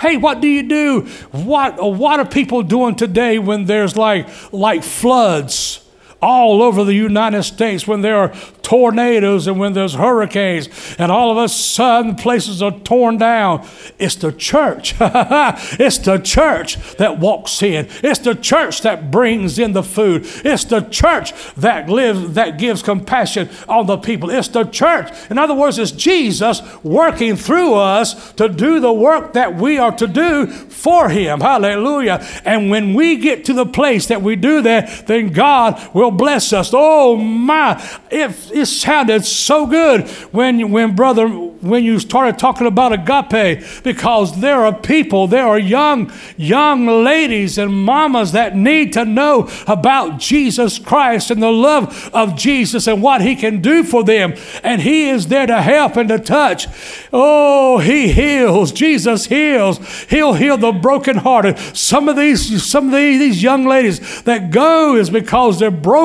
Hey, 0.00 0.16
what 0.16 0.40
do 0.40 0.48
you 0.48 0.62
do? 0.64 1.02
What, 1.30 1.80
what 1.80 2.18
are 2.18 2.26
people 2.26 2.62
doing 2.62 2.96
today 2.96 3.38
when 3.38 3.66
there's 3.66 3.96
like, 3.96 4.28
like 4.52 4.82
floods? 4.82 5.81
All 6.22 6.62
over 6.62 6.84
the 6.84 6.94
United 6.94 7.42
States 7.42 7.86
when 7.86 8.00
there 8.00 8.16
are 8.16 8.32
tornadoes 8.62 9.48
and 9.48 9.58
when 9.58 9.72
there's 9.72 9.94
hurricanes 9.94 10.68
and 10.98 11.10
all 11.10 11.32
of 11.32 11.36
a 11.36 11.48
sudden 11.48 12.14
places 12.14 12.62
are 12.62 12.70
torn 12.70 13.18
down, 13.18 13.66
it's 13.98 14.14
the 14.14 14.32
church. 14.32 14.94
it's 15.00 15.98
the 15.98 16.18
church 16.18 16.76
that 16.96 17.18
walks 17.18 17.62
in. 17.62 17.88
It's 18.02 18.20
the 18.20 18.34
church 18.34 18.82
that 18.82 19.10
brings 19.10 19.58
in 19.58 19.72
the 19.72 19.82
food. 19.82 20.22
It's 20.44 20.64
the 20.64 20.82
church 20.82 21.32
that 21.54 21.88
lives 21.88 22.34
that 22.34 22.58
gives 22.58 22.82
compassion 22.82 23.50
on 23.68 23.86
the 23.86 23.96
people. 23.96 24.30
It's 24.30 24.48
the 24.48 24.64
church. 24.64 25.10
In 25.28 25.38
other 25.38 25.54
words, 25.54 25.78
it's 25.78 25.90
Jesus 25.90 26.62
working 26.84 27.36
through 27.36 27.74
us 27.74 28.32
to 28.34 28.48
do 28.48 28.78
the 28.78 28.92
work 28.92 29.32
that 29.32 29.56
we 29.56 29.78
are 29.78 29.92
to 29.96 30.06
do 30.06 30.46
for 30.46 31.08
him. 31.08 31.40
Hallelujah. 31.40 32.24
And 32.44 32.70
when 32.70 32.94
we 32.94 33.16
get 33.16 33.44
to 33.46 33.52
the 33.52 33.66
place 33.66 34.06
that 34.06 34.22
we 34.22 34.36
do 34.36 34.62
that, 34.62 35.06
then 35.06 35.32
God 35.32 35.80
will 35.92 36.11
bless 36.16 36.52
us. 36.52 36.70
Oh 36.72 37.16
my, 37.16 37.82
it, 38.10 38.50
it 38.52 38.66
sounded 38.66 39.24
so 39.24 39.66
good 39.66 40.08
when, 40.32 40.70
when 40.70 40.94
brother, 40.94 41.26
when 41.28 41.84
you 41.84 41.98
started 41.98 42.38
talking 42.38 42.66
about 42.66 42.92
agape, 42.92 43.64
because 43.82 44.40
there 44.40 44.64
are 44.64 44.72
people, 44.72 45.26
there 45.26 45.46
are 45.46 45.58
young, 45.58 46.12
young 46.36 46.86
ladies 46.86 47.58
and 47.58 47.72
mamas 47.72 48.32
that 48.32 48.56
need 48.56 48.92
to 48.94 49.04
know 49.04 49.48
about 49.66 50.18
Jesus 50.18 50.78
Christ 50.78 51.30
and 51.30 51.42
the 51.42 51.50
love 51.50 52.10
of 52.12 52.36
Jesus 52.36 52.86
and 52.86 53.02
what 53.02 53.20
he 53.22 53.36
can 53.36 53.60
do 53.60 53.84
for 53.84 54.04
them. 54.04 54.34
And 54.62 54.82
he 54.82 55.08
is 55.08 55.28
there 55.28 55.46
to 55.46 55.62
help 55.62 55.96
and 55.96 56.08
to 56.08 56.18
touch. 56.18 56.66
Oh, 57.12 57.78
he 57.78 58.12
heals. 58.12 58.72
Jesus 58.72 59.26
heals. 59.26 59.78
He'll 60.04 60.34
heal 60.34 60.56
the 60.56 60.72
brokenhearted. 60.72 61.58
Some 61.76 62.08
of 62.08 62.16
these, 62.16 62.62
some 62.62 62.86
of 62.86 62.92
these 62.92 63.42
young 63.42 63.66
ladies 63.66 64.22
that 64.22 64.50
go 64.50 64.96
is 64.96 65.10
because 65.10 65.58
they're 65.58 65.70
broken, 65.70 66.01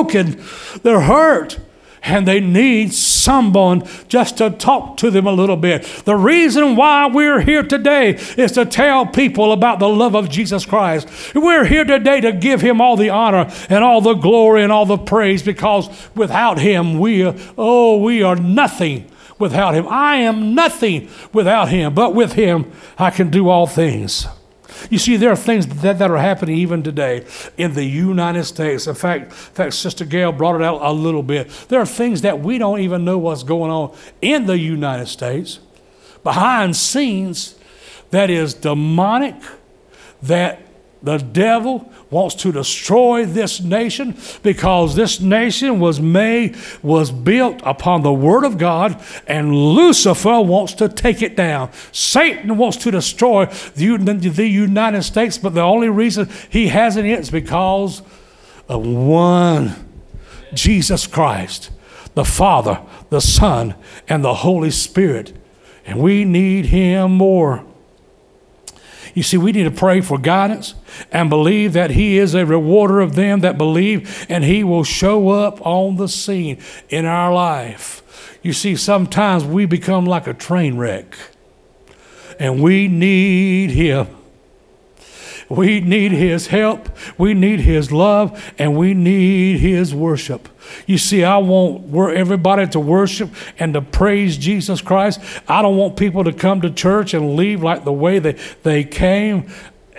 they're 0.82 1.00
hurt 1.00 1.58
and 2.02 2.26
they 2.26 2.40
need 2.40 2.92
someone 2.92 3.86
just 4.08 4.38
to 4.38 4.50
talk 4.50 4.96
to 4.98 5.10
them 5.10 5.26
a 5.26 5.32
little 5.32 5.56
bit. 5.56 5.84
The 6.04 6.16
reason 6.16 6.76
why 6.76 7.06
we're 7.06 7.40
here 7.40 7.62
today 7.62 8.14
is 8.36 8.52
to 8.52 8.64
tell 8.64 9.06
people 9.06 9.52
about 9.52 9.78
the 9.78 9.88
love 9.88 10.14
of 10.14 10.28
Jesus 10.28 10.64
Christ. 10.64 11.08
We're 11.34 11.64
here 11.64 11.84
today 11.84 12.20
to 12.20 12.32
give 12.32 12.60
him 12.60 12.80
all 12.80 12.96
the 12.96 13.10
honor 13.10 13.50
and 13.68 13.84
all 13.84 14.00
the 14.00 14.14
glory 14.14 14.62
and 14.62 14.72
all 14.72 14.86
the 14.86 14.98
praise 14.98 15.42
because 15.42 15.88
without 16.14 16.58
him 16.58 16.98
we 16.98 17.24
are, 17.24 17.34
oh 17.56 17.98
we 17.98 18.22
are 18.22 18.36
nothing 18.36 19.10
without 19.38 19.74
him. 19.74 19.86
I 19.88 20.16
am 20.16 20.54
nothing 20.54 21.08
without 21.32 21.68
him, 21.68 21.94
but 21.94 22.14
with 22.14 22.32
him 22.32 22.70
I 22.98 23.10
can 23.10 23.30
do 23.30 23.48
all 23.48 23.66
things. 23.66 24.26
You 24.90 24.98
see, 24.98 25.16
there 25.16 25.30
are 25.30 25.36
things 25.36 25.66
that, 25.66 25.98
that 25.98 26.10
are 26.10 26.18
happening 26.18 26.56
even 26.58 26.82
today 26.82 27.24
in 27.56 27.74
the 27.74 27.84
United 27.84 28.44
States. 28.44 28.86
In 28.86 28.94
fact, 28.94 29.24
in 29.24 29.30
fact, 29.30 29.74
Sister 29.74 30.04
Gail 30.04 30.32
brought 30.32 30.56
it 30.56 30.62
out 30.62 30.80
a 30.82 30.92
little 30.92 31.22
bit. 31.22 31.50
There 31.68 31.80
are 31.80 31.86
things 31.86 32.22
that 32.22 32.40
we 32.40 32.58
don't 32.58 32.80
even 32.80 33.04
know 33.04 33.18
what's 33.18 33.42
going 33.42 33.70
on 33.70 33.96
in 34.20 34.46
the 34.46 34.58
United 34.58 35.06
States, 35.06 35.60
behind 36.22 36.76
scenes, 36.76 37.54
that 38.10 38.30
is 38.30 38.54
demonic, 38.54 39.36
that 40.22 40.60
the 41.02 41.18
devil 41.18 41.92
wants 42.10 42.34
to 42.36 42.52
destroy 42.52 43.24
this 43.24 43.60
nation 43.60 44.16
because 44.42 44.94
this 44.94 45.20
nation 45.20 45.78
was 45.78 46.00
made, 46.00 46.56
was 46.82 47.10
built 47.10 47.60
upon 47.64 48.02
the 48.02 48.12
Word 48.12 48.44
of 48.44 48.56
God, 48.56 49.02
and 49.26 49.54
Lucifer 49.54 50.40
wants 50.40 50.72
to 50.74 50.88
take 50.88 51.20
it 51.20 51.36
down. 51.36 51.70
Satan 51.92 52.56
wants 52.56 52.78
to 52.78 52.90
destroy 52.90 53.44
the, 53.74 53.96
the 53.96 54.48
United 54.48 55.02
States, 55.02 55.36
but 55.36 55.54
the 55.54 55.60
only 55.60 55.88
reason 55.88 56.28
he 56.48 56.68
hasn't 56.68 57.06
is 57.06 57.30
because 57.30 58.02
of 58.68 58.86
one 58.86 59.86
Jesus 60.54 61.06
Christ, 61.06 61.70
the 62.14 62.24
Father, 62.24 62.80
the 63.10 63.20
Son, 63.20 63.74
and 64.08 64.24
the 64.24 64.34
Holy 64.34 64.70
Spirit. 64.70 65.36
And 65.84 66.00
we 66.00 66.24
need 66.24 66.66
him 66.66 67.12
more. 67.12 67.64
You 69.18 69.24
see, 69.24 69.36
we 69.36 69.50
need 69.50 69.64
to 69.64 69.72
pray 69.72 70.00
for 70.00 70.16
guidance 70.16 70.76
and 71.10 71.28
believe 71.28 71.72
that 71.72 71.90
He 71.90 72.18
is 72.18 72.36
a 72.36 72.46
rewarder 72.46 73.00
of 73.00 73.16
them 73.16 73.40
that 73.40 73.58
believe, 73.58 74.24
and 74.28 74.44
He 74.44 74.62
will 74.62 74.84
show 74.84 75.30
up 75.30 75.60
on 75.66 75.96
the 75.96 76.06
scene 76.06 76.62
in 76.88 77.04
our 77.04 77.34
life. 77.34 78.38
You 78.44 78.52
see, 78.52 78.76
sometimes 78.76 79.44
we 79.44 79.66
become 79.66 80.06
like 80.06 80.28
a 80.28 80.34
train 80.34 80.76
wreck, 80.76 81.18
and 82.38 82.62
we 82.62 82.86
need 82.86 83.72
Him. 83.72 84.06
We 85.48 85.80
need 85.80 86.12
His 86.12 86.46
help, 86.46 86.88
we 87.18 87.34
need 87.34 87.58
His 87.58 87.90
love, 87.90 88.54
and 88.56 88.76
we 88.76 88.94
need 88.94 89.58
His 89.58 89.92
worship. 89.92 90.48
You 90.86 90.98
see, 90.98 91.24
I 91.24 91.38
want 91.38 92.16
everybody 92.16 92.66
to 92.68 92.80
worship 92.80 93.30
and 93.58 93.74
to 93.74 93.82
praise 93.82 94.36
Jesus 94.36 94.80
Christ. 94.80 95.20
I 95.48 95.62
don't 95.62 95.76
want 95.76 95.96
people 95.96 96.24
to 96.24 96.32
come 96.32 96.60
to 96.62 96.70
church 96.70 97.14
and 97.14 97.36
leave 97.36 97.62
like 97.62 97.84
the 97.84 97.92
way 97.92 98.18
they, 98.18 98.32
they 98.62 98.84
came 98.84 99.50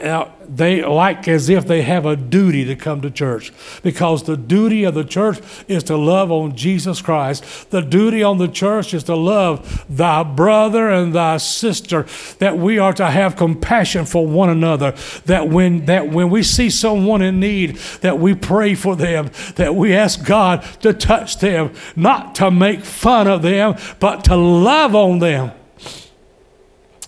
they 0.01 0.83
like 0.83 1.27
as 1.27 1.49
if 1.49 1.67
they 1.67 1.81
have 1.81 2.05
a 2.05 2.15
duty 2.15 2.65
to 2.65 2.75
come 2.75 3.01
to 3.01 3.12
church 3.12 3.51
because 3.83 4.23
the 4.23 4.38
duty 4.38 4.83
of 4.83 4.93
the 4.93 5.03
church 5.03 5.39
is 5.67 5.83
to 5.83 5.97
love 5.97 6.31
on 6.31 6.55
Jesus 6.55 7.01
Christ. 7.01 7.69
The 7.69 7.81
duty 7.81 8.23
on 8.23 8.38
the 8.38 8.47
church 8.47 8.93
is 8.93 9.03
to 9.05 9.15
love 9.15 9.85
thy 9.89 10.23
brother 10.23 10.89
and 10.89 11.13
thy 11.13 11.38
sister. 11.38 12.05
That 12.39 12.57
we 12.57 12.79
are 12.79 12.93
to 12.93 13.07
have 13.07 13.35
compassion 13.35 14.05
for 14.05 14.25
one 14.25 14.49
another. 14.49 14.95
That 15.25 15.49
when 15.49 15.85
that 15.85 16.09
when 16.09 16.29
we 16.29 16.43
see 16.43 16.69
someone 16.69 17.21
in 17.21 17.39
need, 17.39 17.75
that 18.01 18.19
we 18.19 18.33
pray 18.33 18.75
for 18.75 18.95
them. 18.95 19.31
That 19.55 19.75
we 19.75 19.93
ask 19.93 20.25
God 20.25 20.63
to 20.81 20.93
touch 20.93 21.39
them, 21.39 21.73
not 21.95 22.35
to 22.35 22.49
make 22.49 22.83
fun 22.83 23.27
of 23.27 23.41
them, 23.41 23.75
but 23.99 24.23
to 24.25 24.35
love 24.35 24.95
on 24.95 25.19
them. 25.19 25.51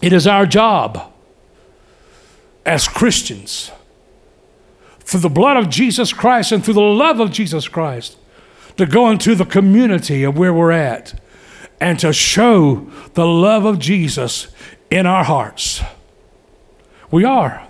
It 0.01 0.13
is 0.13 0.27
our 0.27 0.45
job 0.45 1.10
as 2.65 2.87
Christians 2.87 3.71
through 4.99 5.21
the 5.21 5.29
blood 5.29 5.57
of 5.57 5.69
Jesus 5.69 6.13
Christ 6.13 6.51
and 6.51 6.63
through 6.63 6.75
the 6.75 6.81
love 6.81 7.19
of 7.19 7.31
Jesus 7.31 7.67
Christ 7.67 8.17
to 8.77 8.85
go 8.85 9.09
into 9.09 9.35
the 9.35 9.45
community 9.45 10.23
of 10.23 10.37
where 10.37 10.53
we're 10.53 10.71
at 10.71 11.19
and 11.79 11.99
to 11.99 12.13
show 12.13 12.89
the 13.13 13.25
love 13.25 13.65
of 13.65 13.79
Jesus 13.79 14.47
in 14.89 15.05
our 15.05 15.23
hearts. 15.23 15.81
We 17.09 17.25
are. 17.25 17.67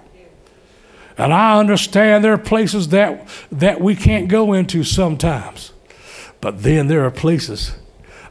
And 1.18 1.34
I 1.34 1.60
understand 1.60 2.24
there 2.24 2.34
are 2.34 2.38
places 2.38 2.90
that, 2.90 3.28
that 3.52 3.82
we 3.82 3.96
can't 3.96 4.28
go 4.28 4.54
into 4.54 4.84
sometimes. 4.84 5.72
But 6.42 6.64
then 6.64 6.88
there 6.88 7.06
are 7.06 7.12
places 7.12 7.74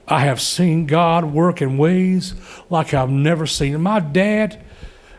I 0.08 0.20
have 0.20 0.40
seen 0.40 0.86
God 0.86 1.24
work 1.24 1.62
in 1.62 1.78
ways 1.78 2.34
like 2.68 2.92
I've 2.92 3.10
never 3.10 3.46
seen. 3.46 3.80
My 3.80 4.00
dad, 4.00 4.60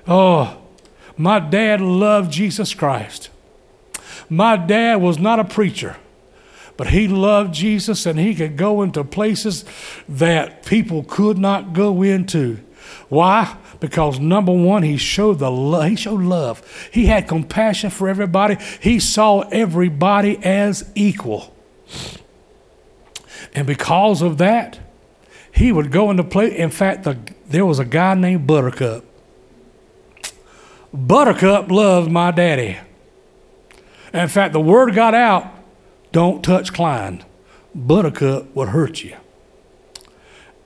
oh, 0.06 0.61
my 1.17 1.39
dad 1.39 1.82
loved 1.82 2.32
Jesus 2.32 2.74
Christ. 2.74 3.30
My 4.30 4.56
dad 4.56 5.02
was 5.02 5.19
not 5.19 5.39
a 5.39 5.43
preacher, 5.43 5.97
but 6.78 6.88
he 6.88 7.08
loved 7.08 7.54
Jesus 7.54 8.06
and 8.06 8.17
he 8.17 8.34
could 8.34 8.58
go 8.58 8.82
into 8.82 9.04
places 9.04 9.65
that 10.08 10.65
people 10.65 11.04
could 11.04 11.38
not 11.38 11.74
go 11.74 12.02
into. 12.02 12.60
Why? 13.10 13.58
Because 13.80 14.19
number 14.19 14.52
one, 14.52 14.84
he 14.84 14.97
showed 14.97 15.39
the 15.39 15.52
love. 15.52 15.89
He 15.89 15.95
showed 15.95 16.21
love. 16.21 16.89
He 16.93 17.08
had 17.08 17.28
compassion 17.28 17.89
for 17.89 18.08
everybody. 18.08 18.58
He 18.80 19.00
saw 19.00 19.41
everybody 19.52 20.38
as 20.43 20.89
equal. 20.95 21.54
And 23.54 23.67
because 23.67 24.21
of 24.21 24.38
that, 24.38 24.80
he 25.54 25.71
would 25.71 25.91
go 25.91 26.10
into 26.10 26.24
place. 26.24 26.54
In 26.54 26.69
fact, 26.69 27.04
the, 27.04 27.17
there 27.47 27.65
was 27.65 27.80
a 27.80 27.86
guy 27.86 28.13
named 28.13 28.47
Buttercup. 28.47 29.04
Buttercup 30.93 31.71
loved 31.71 32.12
my 32.12 32.32
daddy. 32.32 32.77
In 34.13 34.27
fact, 34.27 34.54
the 34.54 34.60
word 34.60 34.93
got 34.93 35.13
out 35.13 35.47
don't 36.12 36.43
touch 36.43 36.73
Klein. 36.73 37.23
Buttercup 37.73 38.54
would 38.54 38.69
hurt 38.69 39.01
you. 39.01 39.15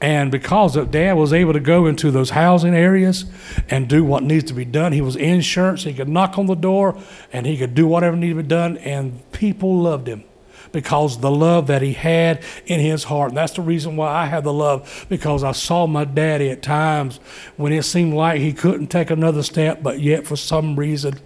And 0.02 0.32
because 0.32 0.76
of 0.76 0.92
dad 0.92 1.14
was 1.14 1.32
able 1.32 1.54
to 1.54 1.60
go 1.60 1.86
into 1.86 2.12
those 2.12 2.32
housing 2.32 2.74
areas 2.76 3.26
and 3.70 3.88
do 3.88 4.04
what 4.04 4.24
needs 4.24 4.46
to 4.46 4.54
be 4.54 4.66
done, 4.66 4.92
he 4.92 5.02
was 5.02 5.16
insurance. 5.16 5.84
He 5.84 5.94
could 5.94 6.10
knock 6.10 6.38
on 6.38 6.48
the 6.48 6.56
door 6.56 7.00
and 7.32 7.46
he 7.46 7.58
could 7.58 7.76
do 7.76 7.88
whatever 7.88 8.16
needed 8.16 8.38
to 8.38 8.44
be 8.44 8.48
done, 8.48 8.78
and 8.80 9.32
people 9.32 9.78
loved 9.78 10.08
him 10.08 10.24
because 10.72 11.20
the 11.20 11.32
love 11.32 11.68
that 11.68 11.82
he 11.82 11.94
had 11.94 12.44
in 12.66 12.80
his 12.80 13.06
heart. 13.06 13.30
And 13.30 13.38
that's 13.38 13.54
the 13.54 13.62
reason 13.62 13.96
why 13.96 14.10
I 14.10 14.26
have 14.26 14.44
the 14.44 14.54
love 14.54 15.06
because 15.10 15.44
I 15.44 15.52
saw 15.52 15.88
my 15.88 16.06
daddy 16.06 16.50
at 16.50 16.62
times 16.62 17.18
when 17.58 17.74
it 17.74 17.84
seemed 17.84 18.14
like 18.14 18.40
he 18.40 18.54
couldn't 18.54 18.88
take 18.88 19.10
another 19.10 19.44
step, 19.44 19.82
but 19.82 20.00
yet 20.00 20.28
for 20.28 20.36
some 20.36 20.76
reason, 20.76 21.20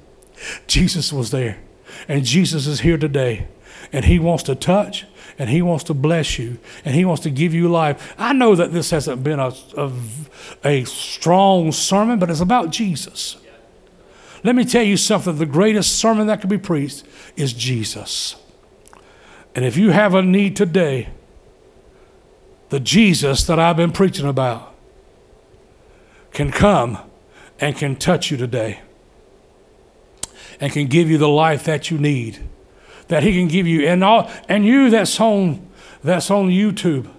Jesus 0.67 1.12
was 1.12 1.32
there. 1.32 1.60
And 2.08 2.23
Jesus 2.23 2.67
is 2.67 2.82
here 2.82 2.97
today. 2.97 3.47
And 3.91 4.06
he 4.06 4.19
wants 4.19 4.43
to 4.43 4.56
touch 4.56 5.06
and 5.38 5.49
he 5.49 5.62
wants 5.62 5.86
to 5.86 5.93
bless 5.93 6.38
you 6.38 6.60
and 6.86 6.93
he 6.93 7.06
wants 7.06 7.23
to 7.23 7.30
give 7.30 7.54
you 7.54 7.69
life. 7.69 8.13
I 8.17 8.34
know 8.34 8.56
that 8.56 8.71
this 8.71 8.91
hasn't 8.91 9.23
been 9.23 9.39
a, 9.39 9.54
a, 9.78 9.91
a 10.63 10.84
strong 10.84 11.71
sermon, 11.71 12.19
but 12.19 12.30
it's 12.30 12.41
about 12.41 12.71
Jesus. 12.71 13.38
Let 14.43 14.56
me 14.56 14.65
tell 14.65 14.84
you 14.84 14.97
something 14.97 15.38
the 15.38 15.45
greatest 15.45 15.97
sermon 15.97 16.28
that 16.28 16.41
could 16.41 16.49
be 16.49 16.58
preached 16.58 17.04
is 17.36 17.54
Jesus. 17.54 18.36
And 19.60 19.65
if 19.65 19.76
you 19.76 19.89
have 19.89 20.15
a 20.15 20.22
need 20.22 20.56
today, 20.56 21.10
the 22.69 22.80
Jesus 22.80 23.43
that 23.43 23.60
I've 23.60 23.76
been 23.76 23.91
preaching 23.91 24.26
about 24.26 24.74
can 26.32 26.50
come 26.50 26.98
and 27.60 27.76
can 27.76 27.98
touch 27.98 28.32
you 28.32 28.38
today 28.38 28.80
and 30.62 30.72
can 30.72 30.88
give 30.88 31.10
you 31.10 31.17
the 31.17 31.28
life 31.28 31.65
that 31.65 31.91
you 31.91 31.98
need 31.98 32.39
that 33.10 33.22
he 33.22 33.34
can 33.34 33.50
give 33.50 33.67
you 33.67 33.86
and 33.86 34.02
all 34.02 34.32
and 34.48 34.65
you 34.65 34.89
that's 34.89 35.19
on 35.19 35.67
that's 36.06 36.32
on 36.32 36.48
YouTube. 36.48 37.10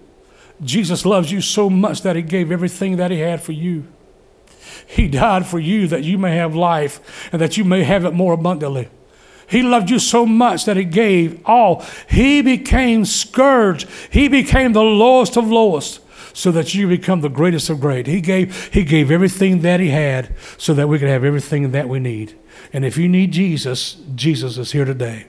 Jesus 0.63 1.05
loves 1.05 1.31
you 1.31 1.41
so 1.41 1.69
much 1.69 2.01
that 2.01 2.15
he 2.15 2.23
gave 2.23 2.51
everything 2.51 2.95
that 2.95 3.11
he 3.11 3.19
had 3.19 3.43
for 3.43 3.51
you. 3.51 3.85
He 4.87 5.07
died 5.07 5.45
for 5.45 5.59
you 5.59 5.85
that 5.89 6.03
you 6.03 6.17
may 6.17 6.35
have 6.37 6.55
life 6.55 7.29
and 7.31 7.39
that 7.39 7.55
you 7.55 7.63
may 7.63 7.83
have 7.83 8.03
it 8.03 8.15
more 8.15 8.33
abundantly 8.33 8.89
he 9.51 9.61
loved 9.61 9.89
you 9.89 9.99
so 9.99 10.25
much 10.25 10.63
that 10.65 10.77
he 10.77 10.85
gave 10.85 11.45
all. 11.45 11.85
He 12.09 12.41
became 12.41 13.03
scourged. 13.03 13.87
He 14.09 14.29
became 14.29 14.71
the 14.71 14.81
lowest 14.81 15.37
of 15.37 15.51
lowest 15.51 15.99
so 16.33 16.51
that 16.51 16.73
you 16.73 16.87
become 16.87 17.19
the 17.19 17.29
greatest 17.29 17.69
of 17.69 17.81
great. 17.81 18.07
He 18.07 18.21
gave, 18.21 18.73
he 18.73 18.85
gave 18.85 19.11
everything 19.11 19.59
that 19.61 19.81
he 19.81 19.89
had 19.89 20.33
so 20.57 20.73
that 20.73 20.87
we 20.87 20.99
could 20.99 21.09
have 21.09 21.25
everything 21.25 21.71
that 21.71 21.89
we 21.89 21.99
need. 21.99 22.39
And 22.71 22.85
if 22.85 22.97
you 22.97 23.09
need 23.09 23.33
Jesus, 23.33 23.97
Jesus 24.15 24.57
is 24.57 24.71
here 24.71 24.85
today. 24.85 25.25